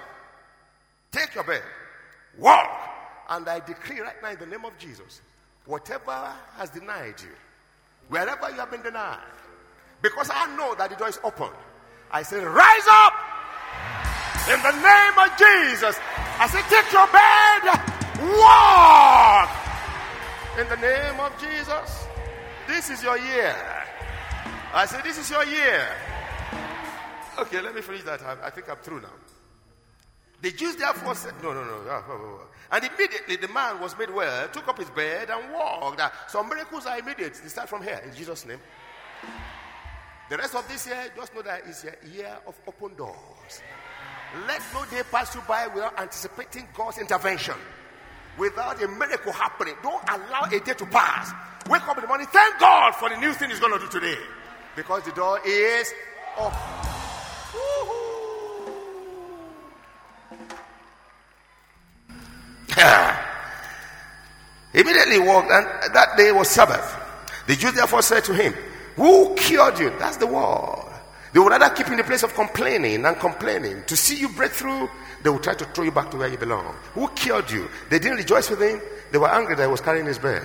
Take 1.13 1.34
your 1.34 1.46
bed. 1.46 1.63
Walk. 2.38 2.68
And 3.30 3.48
I 3.48 3.62
decree 3.62 4.02
right 4.02 4.22
now 4.22 4.32
in 4.32 4.39
the 4.39 4.46
name 4.46 4.65
of 4.65 4.78
Jesus 4.78 5.22
whatever 5.65 6.34
has 6.58 6.70
denied 6.70 7.15
you, 7.22 7.34
wherever 8.10 8.50
you 8.50 8.58
have 8.58 8.70
been 8.70 8.84
denied, 8.84 9.18
Because 10.02 10.30
I 10.32 10.54
know 10.58 10.76
that 10.76 10.89
the 10.89 10.98
door 10.98 11.08
is 11.08 11.20
open. 11.24 11.50
I 12.12 12.22
say, 12.22 12.44
rise 12.44 12.88
up 13.04 13.13
in 14.52 14.60
the 14.62 14.76
name 14.76 15.18
of 15.24 15.30
Jesus. 15.39 15.96
I 16.38 16.46
say, 16.52 16.62
take 16.70 16.91
your 16.91 17.08
bed, 17.15 17.63
walk 18.44 19.50
in 20.60 20.68
the 20.68 20.80
name 20.86 21.18
of 21.20 21.32
Jesus. 21.39 22.06
This 22.68 22.89
is 22.89 23.02
your 23.02 23.18
year. 23.18 23.56
I 24.74 24.86
say, 24.86 25.02
this 25.02 25.18
is 25.18 25.32
your 25.32 25.46
year. 25.46 25.88
Okay, 27.39 27.62
let 27.62 27.74
me 27.74 27.82
finish 27.82 28.04
that. 28.04 28.22
I, 28.22 28.48
I 28.48 28.50
think 28.50 28.70
I'm 28.70 28.78
through 28.78 29.02
now. 29.02 29.25
The 30.45 30.51
Jews 30.51 30.75
therefore 30.75 31.15
said, 31.15 31.34
No, 31.41 31.53
no, 31.53 31.63
no. 31.63 32.39
And 32.71 32.86
immediately 32.86 33.38
the 33.38 33.47
man 33.47 33.79
was 33.79 33.97
made 33.97 34.12
well, 34.12 34.47
took 34.49 34.67
up 34.67 34.77
his 34.77 34.91
bed, 34.91 35.31
and 35.31 35.51
walked. 35.51 35.99
Ah, 35.99 36.13
some 36.27 36.47
miracles 36.47 36.86
are 36.86 36.99
immediate. 36.99 37.34
They 37.41 37.49
start 37.49 37.67
from 37.67 37.81
here, 37.81 37.99
in 38.05 38.13
Jesus' 38.13 38.45
name. 38.45 38.60
The 40.29 40.38
rest 40.38 40.53
of 40.53 40.67
this 40.67 40.86
year, 40.86 41.12
just 41.15 41.34
know 41.34 41.41
that 41.41 41.63
it's 41.65 41.84
a 41.86 41.95
year 42.15 42.38
of 42.45 42.53
open 42.67 42.95
doors. 42.95 43.63
Let 44.47 44.62
no 44.71 44.86
day 44.86 45.01
pass 45.10 45.34
you 45.34 45.41
by 45.47 45.65
without 45.65 45.99
anticipating 45.99 46.67
God's 46.75 46.99
intervention, 46.99 47.55
without 48.38 48.84
a 48.84 48.88
miracle 48.88 49.31
happening. 49.31 49.73
Don't 49.81 50.03
allow 50.08 50.43
a 50.43 50.60
day 50.60 50.75
to 50.75 50.86
pass. 50.86 51.31
Wake 51.67 51.88
up 51.88 51.97
in 51.97 52.03
the 52.03 52.08
morning, 52.08 52.27
thank 52.31 52.60
God 52.60 52.93
for 52.93 53.10
the 53.10 53.17
new 53.17 53.34
thing 53.34 53.49
He's 53.49 53.60
going 53.60 53.73
to 53.73 53.79
do 53.79 53.88
today, 53.88 54.19
because 54.75 55.01
the 55.05 55.12
door 55.13 55.39
is 55.43 55.91
open. 56.38 56.85
Immediately 64.74 65.20
walked, 65.20 65.52
and 65.52 65.94
that 65.94 66.18
day 66.18 66.32
was 66.32 66.50
Sabbath. 66.50 66.96
The 67.48 67.56
Jews 67.56 67.74
therefore 67.74 68.02
said 68.02 68.24
to 68.26 68.34
him, 68.34 68.54
Who 68.96 69.36
cured 69.36 69.80
you? 69.80 69.92
That's 69.98 70.18
the 70.18 70.28
word. 70.28 70.92
They 71.32 71.40
would 71.40 71.50
rather 71.50 71.74
keep 71.76 71.88
in 71.88 71.98
the 71.98 72.04
place 72.04 72.24
of 72.24 72.34
complaining 72.34 73.06
and 73.06 73.18
complaining. 73.18 73.84
To 73.88 73.96
see 73.98 74.18
you 74.18 74.30
break 74.30 74.52
through, 74.52 74.90
they 75.24 75.30
would 75.30 75.44
try 75.44 75.54
to 75.54 75.66
throw 75.66 75.84
you 75.84 75.92
back 75.92 76.12
to 76.12 76.18
where 76.18 76.28
you 76.28 76.38
belong. 76.38 76.76
Who 76.94 77.08
cured 77.10 77.52
you? 77.52 77.68
They 77.90 78.00
didn't 78.00 78.18
rejoice 78.18 78.50
with 78.50 78.62
him. 78.62 78.82
They 79.12 79.18
were 79.18 79.30
angry 79.30 79.56
that 79.56 79.64
he 79.64 79.68
was 79.68 79.82
carrying 79.82 80.06
his 80.06 80.20
bed. 80.20 80.44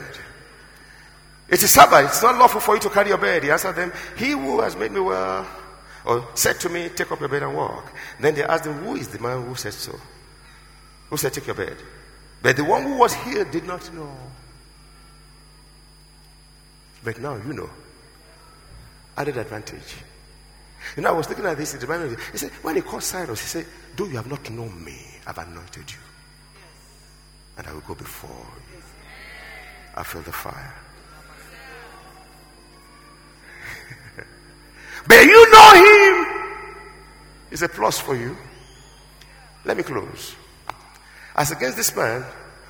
It 1.48 1.54
is 1.54 1.64
a 1.64 1.68
Sabbath. 1.68 2.06
It's 2.06 2.22
not 2.22 2.36
lawful 2.36 2.60
for 2.60 2.74
you 2.74 2.80
to 2.80 2.90
carry 2.90 3.08
your 3.08 3.18
bed. 3.18 3.42
He 3.42 3.50
answered 3.50 3.74
them, 3.74 3.92
He 4.16 4.30
who 4.30 4.60
has 4.60 4.76
made 4.76 4.92
me 4.92 5.00
well, 5.00 5.46
or 6.04 6.28
said 6.34 6.60
to 6.60 6.68
me, 6.68 6.88
Take 6.88 7.10
up 7.10 7.20
your 7.20 7.28
bed 7.28 7.42
and 7.42 7.54
walk. 7.54 7.92
Then 8.20 8.34
they 8.34 8.44
asked 8.44 8.66
him, 8.66 8.74
Who 8.74 8.96
is 8.96 9.08
the 9.08 9.18
man 9.18 9.44
who 9.44 9.54
said 9.54 9.74
so? 9.74 9.98
Who 11.08 11.16
said, 11.16 11.32
Take 11.32 11.46
your 11.46 11.56
bed? 11.56 11.76
But 12.42 12.56
the 12.56 12.64
one 12.64 12.82
who 12.84 12.96
was 12.96 13.12
healed 13.14 13.50
did 13.50 13.66
not 13.66 13.92
know. 13.94 14.16
But 17.04 17.20
now 17.20 17.36
you 17.36 17.52
know. 17.52 17.70
Added 19.16 19.36
advantage. 19.36 19.96
You 20.96 21.02
know, 21.02 21.10
I 21.10 21.12
was 21.12 21.28
looking 21.28 21.44
at 21.44 21.56
this. 21.56 21.74
He 21.74 22.38
said, 22.38 22.50
when 22.62 22.76
he 22.76 22.82
called 22.82 23.02
Cyrus, 23.02 23.40
he 23.40 23.46
said, 23.46 23.66
Though 23.96 24.06
you 24.06 24.16
have 24.16 24.30
not 24.30 24.48
known 24.50 24.82
me, 24.82 24.98
I've 25.26 25.36
anointed 25.38 25.90
you. 25.90 25.98
And 27.58 27.66
I 27.66 27.72
will 27.72 27.80
go 27.80 27.94
before 27.94 28.46
you. 28.72 28.82
I 29.94 30.02
feel 30.02 30.22
the 30.22 30.32
fire. 30.32 30.74
but 35.06 35.22
you 35.22 35.50
know 35.50 35.74
him. 35.74 36.26
It's 37.50 37.62
a 37.62 37.68
plus 37.68 37.98
for 37.98 38.16
you. 38.16 38.36
Let 39.64 39.76
me 39.76 39.82
close. 39.82 40.34
As 41.40 41.50
against 41.52 41.78
this 41.78 41.96
man 41.96 42.22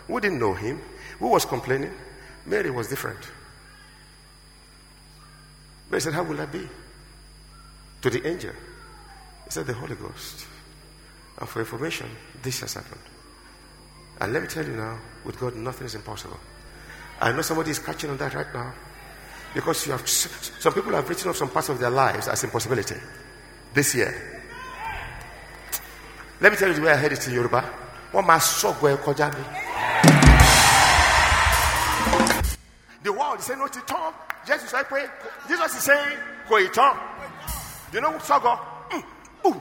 who 0.07 0.21
didn't 0.21 0.39
know 0.39 0.55
him, 0.55 0.81
who 1.19 1.27
was 1.27 1.45
complaining, 1.45 1.93
Mary 2.47 2.71
was 2.71 2.87
different. 2.87 3.19
Mary 5.91 6.01
said, 6.01 6.13
How 6.13 6.23
will 6.23 6.41
I 6.41 6.47
be? 6.47 6.69
To 8.03 8.11
the 8.11 8.25
angel. 8.25 8.53
He 9.45 9.51
said, 9.51 9.67
The 9.67 9.75
Holy 9.75 9.97
Ghost. 9.97 10.47
And 11.41 11.49
for 11.49 11.59
information, 11.59 12.07
this 12.45 12.61
has 12.61 12.75
happened. 12.75 13.01
And 14.21 14.33
let 14.33 14.41
me 14.43 14.49
tell 14.49 14.65
you 14.65 14.77
now, 14.77 15.01
with 15.25 15.41
God, 15.41 15.57
nothing 15.57 15.87
is 15.87 15.97
impossible. 15.97 16.39
I 17.21 17.33
know 17.33 17.43
somebody 17.43 17.73
is 17.73 17.81
catching 17.81 18.11
on 18.11 18.19
that 18.19 18.35
right 18.35 18.55
now. 18.55 18.73
Because 19.53 19.85
you 19.85 19.91
have 19.91 20.09
some 20.09 20.73
people 20.73 20.93
have 20.93 21.09
written 21.09 21.29
off 21.29 21.37
some 21.37 21.51
parts 21.51 21.71
of 21.71 21.81
their 21.81 21.91
lives 21.91 22.29
as 22.29 22.45
impossibility 22.45 22.95
this 23.75 23.97
year. 23.97 24.15
Let 26.41 26.53
me 26.53 26.57
tell 26.57 26.69
you 26.69 26.75
the 26.77 26.83
way 26.83 26.93
I 26.93 26.97
heard 26.97 27.11
it 27.11 27.27
in 27.27 27.35
Yoruba 27.35 27.90
wọ́n 28.13 28.25
máa 28.29 28.39
sọ̀gbọ́ 28.59 28.89
ẹ 28.95 28.97
kọjá 29.05 29.27
mi. 29.35 29.45
the 33.03 33.13
world 33.13 33.41
say 33.41 33.57
no 33.57 33.67
ti 33.69 33.81
tán. 33.87 34.13
Jesus 34.47 34.71
sọ 34.73 34.83
pé 34.91 35.01
Jesus 35.49 35.75
is 35.77 35.83
saying 35.89 36.19
kò 36.49 36.57
ì 36.59 36.69
tán. 36.77 36.95
You 37.93 38.01
know 38.01 38.13
sọgọ? 38.29 38.59
Mm, 38.91 39.61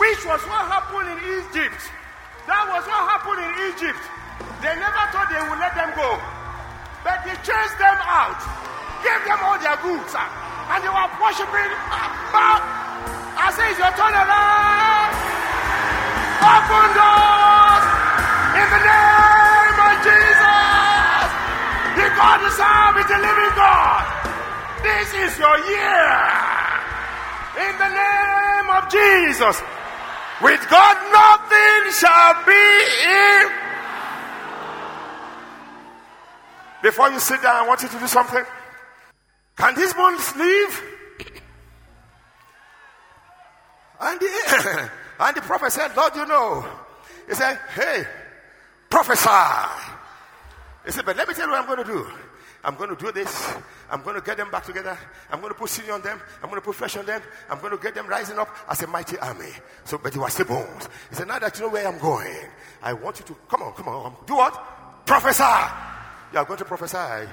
which 0.00 0.24
was 0.24 0.40
what 0.50 0.64
happened 0.74 1.08
in 1.12 1.18
Egypt. 1.38 1.82
That 2.46 2.64
was 2.72 2.84
what 2.86 3.02
happened 3.12 3.40
in 3.46 3.52
Egypt. 3.68 4.02
They 4.62 4.74
never 4.84 5.04
thought 5.12 5.28
they 5.30 5.42
would 5.48 5.58
let 5.58 5.74
them 5.74 5.90
go. 5.96 6.10
But 7.04 7.18
they 7.24 7.34
chased 7.46 7.78
them 7.78 7.98
out 8.20 8.40
gave 9.02 9.24
them 9.24 9.38
all 9.42 9.58
their 9.58 9.76
goods 9.80 10.12
and 10.14 10.80
they 10.84 10.88
were 10.92 11.08
worshiping 11.20 11.72
I 13.42 13.48
say 13.56 13.70
it's 13.70 13.78
your 13.78 13.90
turn 13.96 14.12
around. 14.12 15.29
Open 16.40 16.88
doors 16.96 17.84
in 18.56 18.66
the 18.72 18.80
name 18.80 19.78
of 19.84 19.94
Jesus. 20.00 21.28
The 22.00 22.06
God 22.16 22.38
you 22.40 22.50
serve 22.56 22.96
is 22.96 23.08
the 23.12 23.20
living 23.20 23.54
God. 23.60 24.04
This 24.80 25.08
is 25.12 25.38
your 25.38 25.56
year. 25.68 26.08
In 27.60 27.74
the 27.76 27.90
name 27.92 28.68
of 28.72 28.88
Jesus. 28.88 29.60
With 30.40 30.64
God, 30.70 30.96
nothing 31.12 31.92
shall 31.92 32.34
be 32.48 32.64
in. 33.04 33.60
Before 36.82 37.10
you 37.10 37.18
sit 37.18 37.42
down, 37.42 37.56
I 37.56 37.68
want 37.68 37.82
you 37.82 37.88
to 37.88 37.98
do 37.98 38.06
something. 38.06 38.44
Can 39.56 39.74
these 39.74 39.92
bones 39.92 40.34
live? 40.36 40.82
And 44.02 44.18
the, 44.18 44.90
and 45.20 45.36
the 45.36 45.42
prophet 45.42 45.70
said, 45.72 45.94
Lord, 45.96 46.16
you 46.16 46.26
know. 46.26 46.66
He 47.28 47.34
said, 47.34 47.58
Hey, 47.74 48.04
prophesy. 48.88 49.28
He 50.84 50.92
said, 50.92 51.04
But 51.04 51.16
let 51.16 51.28
me 51.28 51.34
tell 51.34 51.46
you 51.46 51.52
what 51.52 51.60
I'm 51.60 51.66
going 51.66 51.86
to 51.86 51.92
do. 51.92 52.06
I'm 52.62 52.74
going 52.76 52.90
to 52.90 52.96
do 52.96 53.10
this. 53.12 53.54
I'm 53.90 54.02
going 54.02 54.16
to 54.16 54.22
get 54.22 54.36
them 54.36 54.50
back 54.50 54.64
together. 54.64 54.96
I'm 55.30 55.40
going 55.40 55.52
to 55.52 55.58
put 55.58 55.70
sin 55.70 55.90
on 55.90 56.02
them. 56.02 56.20
I'm 56.42 56.50
going 56.50 56.60
to 56.60 56.64
put 56.64 56.74
flesh 56.74 56.96
on 56.96 57.06
them. 57.06 57.22
I'm 57.48 57.58
going 57.60 57.76
to 57.76 57.82
get 57.82 57.94
them 57.94 58.06
rising 58.06 58.38
up 58.38 58.54
as 58.68 58.82
a 58.82 58.86
mighty 58.86 59.18
army. 59.18 59.50
So, 59.84 59.98
but 59.98 60.14
you 60.14 60.22
are 60.22 60.30
still 60.30 60.46
bones. 60.46 60.88
He 61.08 61.16
said, 61.16 61.28
Now 61.28 61.38
that 61.38 61.58
you 61.58 61.66
know 61.66 61.72
where 61.72 61.86
I'm 61.86 61.98
going, 61.98 62.34
I 62.82 62.92
want 62.92 63.18
you 63.20 63.26
to 63.26 63.36
come 63.48 63.62
on, 63.62 63.72
come 63.72 63.88
on. 63.88 64.14
Do 64.26 64.36
what? 64.36 65.06
Prophesy. 65.06 65.42
You 66.32 66.38
are 66.38 66.44
going 66.44 66.58
to 66.58 66.64
prophesy. 66.64 67.28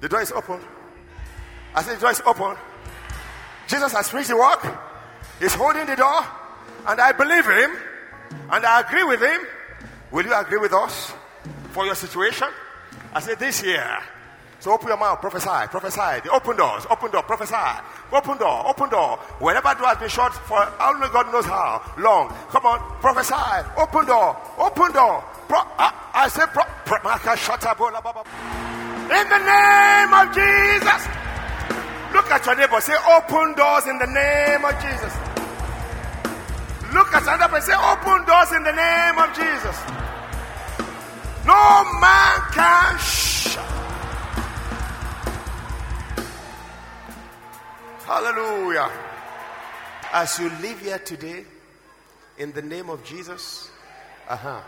The 0.00 0.08
door 0.08 0.22
is 0.22 0.32
open. 0.32 0.60
I 1.74 1.82
said, 1.82 1.96
The 1.96 2.00
door 2.00 2.10
is 2.10 2.22
open. 2.26 2.56
Jesus 3.66 3.92
has 3.92 4.08
finished 4.08 4.28
the 4.28 4.36
work. 4.36 4.78
He's 5.40 5.54
holding 5.54 5.86
the 5.86 5.96
door, 5.96 6.24
and 6.86 7.00
I 7.00 7.12
believe 7.12 7.44
him, 7.44 7.76
and 8.50 8.64
I 8.64 8.80
agree 8.80 9.04
with 9.04 9.20
him. 9.20 9.40
Will 10.10 10.24
you 10.24 10.34
agree 10.34 10.58
with 10.58 10.72
us 10.72 11.12
for 11.72 11.86
your 11.86 11.94
situation? 11.94 12.48
I 13.12 13.20
said 13.20 13.38
this 13.38 13.62
year. 13.62 13.98
So 14.60 14.72
open 14.72 14.88
your 14.88 14.96
mouth, 14.96 15.20
prophesy, 15.20 15.68
prophesy. 15.68 16.20
The 16.24 16.30
open 16.32 16.56
doors, 16.56 16.86
open 16.88 17.10
door, 17.10 17.22
prophesy. 17.22 17.54
Open 18.12 18.38
door, 18.38 18.66
open 18.66 18.88
door. 18.88 19.18
Wherever 19.38 19.74
door 19.74 19.88
has 19.88 19.98
been 19.98 20.08
shut 20.08 20.32
for 20.32 20.56
only 20.80 21.08
God 21.08 21.30
knows 21.30 21.44
how 21.44 21.82
long. 21.98 22.28
Come 22.48 22.64
on, 22.64 22.78
prophesy. 23.00 23.34
Open 23.76 24.06
door, 24.06 24.36
open 24.56 24.92
door. 24.92 25.22
Pro, 25.48 25.60
I 25.76 26.28
say, 26.32 26.46
pro, 26.46 26.64
pro, 26.86 26.96
in 29.04 29.28
the 29.28 29.38
name 29.38 30.12
of 30.16 30.32
Jesus. 30.32 31.02
Look 32.14 32.30
at 32.30 32.46
your 32.46 32.56
neighbor. 32.56 32.80
Say, 32.80 32.94
open 33.10 33.52
doors 33.54 33.86
in 33.86 33.98
the 33.98 34.06
name 34.06 34.64
of 34.64 34.72
Jesus. 34.80 35.33
At 37.26 37.36
another 37.36 37.54
person. 37.54 37.72
Say, 37.72 37.78
open 37.78 38.26
doors 38.26 38.52
in 38.52 38.62
the 38.62 38.72
name 38.72 39.18
of 39.18 39.32
Jesus. 39.34 39.76
No 41.46 41.84
man 42.00 42.40
can 42.52 42.98
shut. 42.98 43.64
Hallelujah. 48.04 48.90
As 50.12 50.38
you 50.38 50.50
live 50.60 50.80
here 50.80 50.98
today, 50.98 51.44
in 52.38 52.52
the 52.52 52.62
name 52.62 52.90
of 52.90 53.02
Jesus, 53.04 53.70
uh 54.28 54.36
huh. 54.36 54.60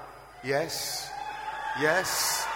Yes, 0.44 1.10
yes, 1.80 2.46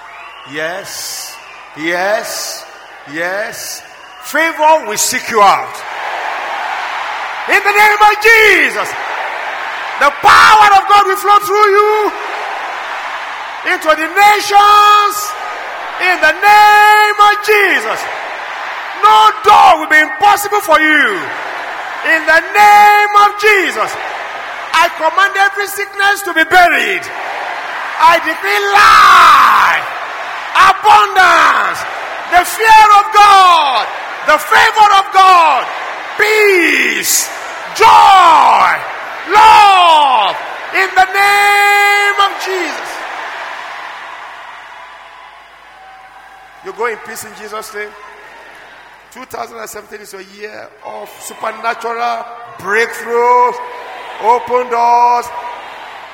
yes, 0.52 1.36
yes, 1.76 2.64
yes. 3.12 3.82
Favor 4.22 4.86
will 4.86 4.96
seek 4.96 5.28
you 5.30 5.40
out. 5.42 5.76
In 7.48 7.62
the 7.62 7.72
name 7.72 8.00
of 8.00 8.14
Jesus, 8.22 9.09
the 10.00 10.10
power 10.24 10.68
of 10.80 10.82
God 10.88 11.04
will 11.06 11.20
flow 11.20 11.38
through 11.44 11.68
you 11.76 11.92
into 13.68 13.90
the 13.92 14.08
nations. 14.08 15.16
In 16.00 16.16
the 16.16 16.32
name 16.32 17.18
of 17.20 17.34
Jesus. 17.44 18.00
No 19.04 19.18
door 19.44 19.84
will 19.84 19.92
be 19.92 20.00
impossible 20.00 20.64
for 20.64 20.80
you. 20.80 21.04
In 22.08 22.20
the 22.24 22.40
name 22.40 23.12
of 23.28 23.36
Jesus, 23.36 23.92
I 24.72 24.88
command 24.96 25.36
every 25.36 25.68
sickness 25.68 26.24
to 26.24 26.32
be 26.32 26.44
buried. 26.48 27.04
I 28.00 28.16
decree 28.24 28.62
life, 28.72 29.88
abundance, 30.56 31.80
the 32.32 32.44
fear 32.48 32.86
of 32.96 33.04
God, 33.12 33.84
the 34.24 34.38
favor 34.40 34.88
of 34.96 35.04
God, 35.12 35.68
peace, 36.16 37.28
joy, 37.76 38.89
love, 39.32 40.36
in 40.74 40.90
the 40.94 41.06
name 41.14 42.18
of 42.20 42.30
Jesus. 42.44 42.90
You 46.64 46.72
go 46.74 46.86
in 46.86 46.98
peace 46.98 47.24
in 47.24 47.34
Jesus' 47.36 47.74
name. 47.74 47.90
2017 49.12 50.00
is 50.00 50.14
a 50.14 50.22
year 50.38 50.70
of 50.84 51.08
supernatural 51.20 52.24
breakthroughs, 52.58 53.56
open 54.22 54.70
doors. 54.70 55.26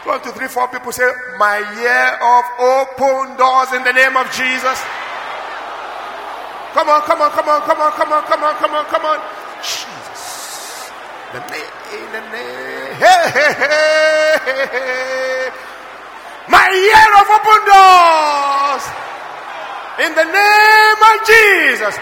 One, 0.04 0.22
two, 0.22 0.30
three, 0.30 0.46
four 0.48 0.68
people 0.68 0.92
say, 0.92 1.10
My 1.36 1.58
year 1.58 2.16
of 2.22 2.44
open 2.62 3.36
doors 3.36 3.72
in 3.74 3.82
the 3.82 3.92
name 3.92 4.16
of 4.16 4.30
Jesus. 4.32 4.80
Come 6.72 6.88
on, 6.88 7.02
come 7.02 7.20
on, 7.20 7.30
come 7.32 7.48
on, 7.48 7.60
come 7.62 7.80
on, 7.80 7.92
come 7.92 8.12
on, 8.12 8.22
come 8.24 8.44
on, 8.44 8.54
come 8.56 8.74
on, 8.74 8.84
come 8.86 9.04
on. 9.04 9.18
Jesus. 9.62 10.90
The 11.32 11.40
name, 11.50 11.76
in 11.93 12.07
the 12.12 12.22
name. 12.32 12.95
Hey, 12.97 13.30
hey, 13.30 13.53
hey. 14.72 15.51
My 16.49 16.66
year 16.70 17.11
of 17.20 17.28
open 17.30 17.61
doors. 17.66 18.84
In 20.07 20.12
the 20.14 20.24
name 20.24 21.01
of 21.11 21.16
Jesus. 21.26 21.95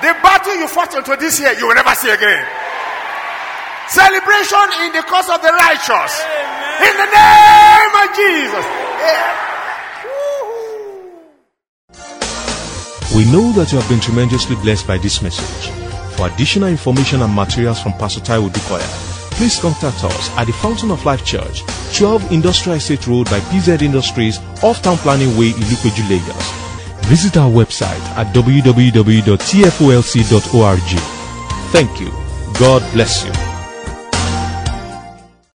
The 0.00 0.12
battle 0.24 0.56
you 0.56 0.68
fought 0.68 0.94
until 0.94 1.16
this 1.16 1.38
year, 1.40 1.52
you 1.58 1.66
will 1.68 1.74
never 1.74 1.94
see 1.94 2.10
again. 2.10 2.46
Celebration 3.88 4.66
in 4.86 4.92
the 4.92 5.02
cause 5.02 5.28
of 5.28 5.42
the 5.42 5.52
righteous. 5.52 6.12
In 6.80 6.94
the 6.96 7.08
name 7.10 7.94
of 8.00 8.08
Jesus. 8.16 8.64
We 13.14 13.24
know 13.30 13.52
that 13.52 13.72
you 13.72 13.78
have 13.78 13.88
been 13.88 14.00
tremendously 14.00 14.56
blessed 14.56 14.86
by 14.86 14.96
this 14.98 15.20
message. 15.20 15.70
For 16.16 16.28
additional 16.28 16.68
information 16.68 17.22
and 17.22 17.34
materials 17.34 17.82
from 17.82 17.92
Pastor 17.94 18.20
Taiwo 18.20 18.48
Odukoya, 18.48 19.09
please 19.40 19.58
contact 19.58 20.04
us 20.04 20.30
at 20.36 20.44
the 20.44 20.52
Fountain 20.52 20.90
of 20.90 21.02
Life 21.06 21.24
Church, 21.24 21.62
12 21.96 22.30
Industrial 22.30 22.76
Estate 22.76 23.06
Road 23.06 23.24
by 23.30 23.40
PZ 23.40 23.80
Industries, 23.80 24.38
off 24.62 24.82
Town 24.82 24.98
Planning 24.98 25.34
Way, 25.34 25.52
Ilupeju, 25.52 26.10
Lagos. 26.10 26.50
Visit 27.08 27.38
our 27.38 27.48
website 27.50 28.04
at 28.18 28.34
www.tfolc.org. 28.34 29.40
Thank 31.72 32.00
you. 32.00 32.10
God 32.58 32.92
bless 32.92 33.24
you. 33.24 33.49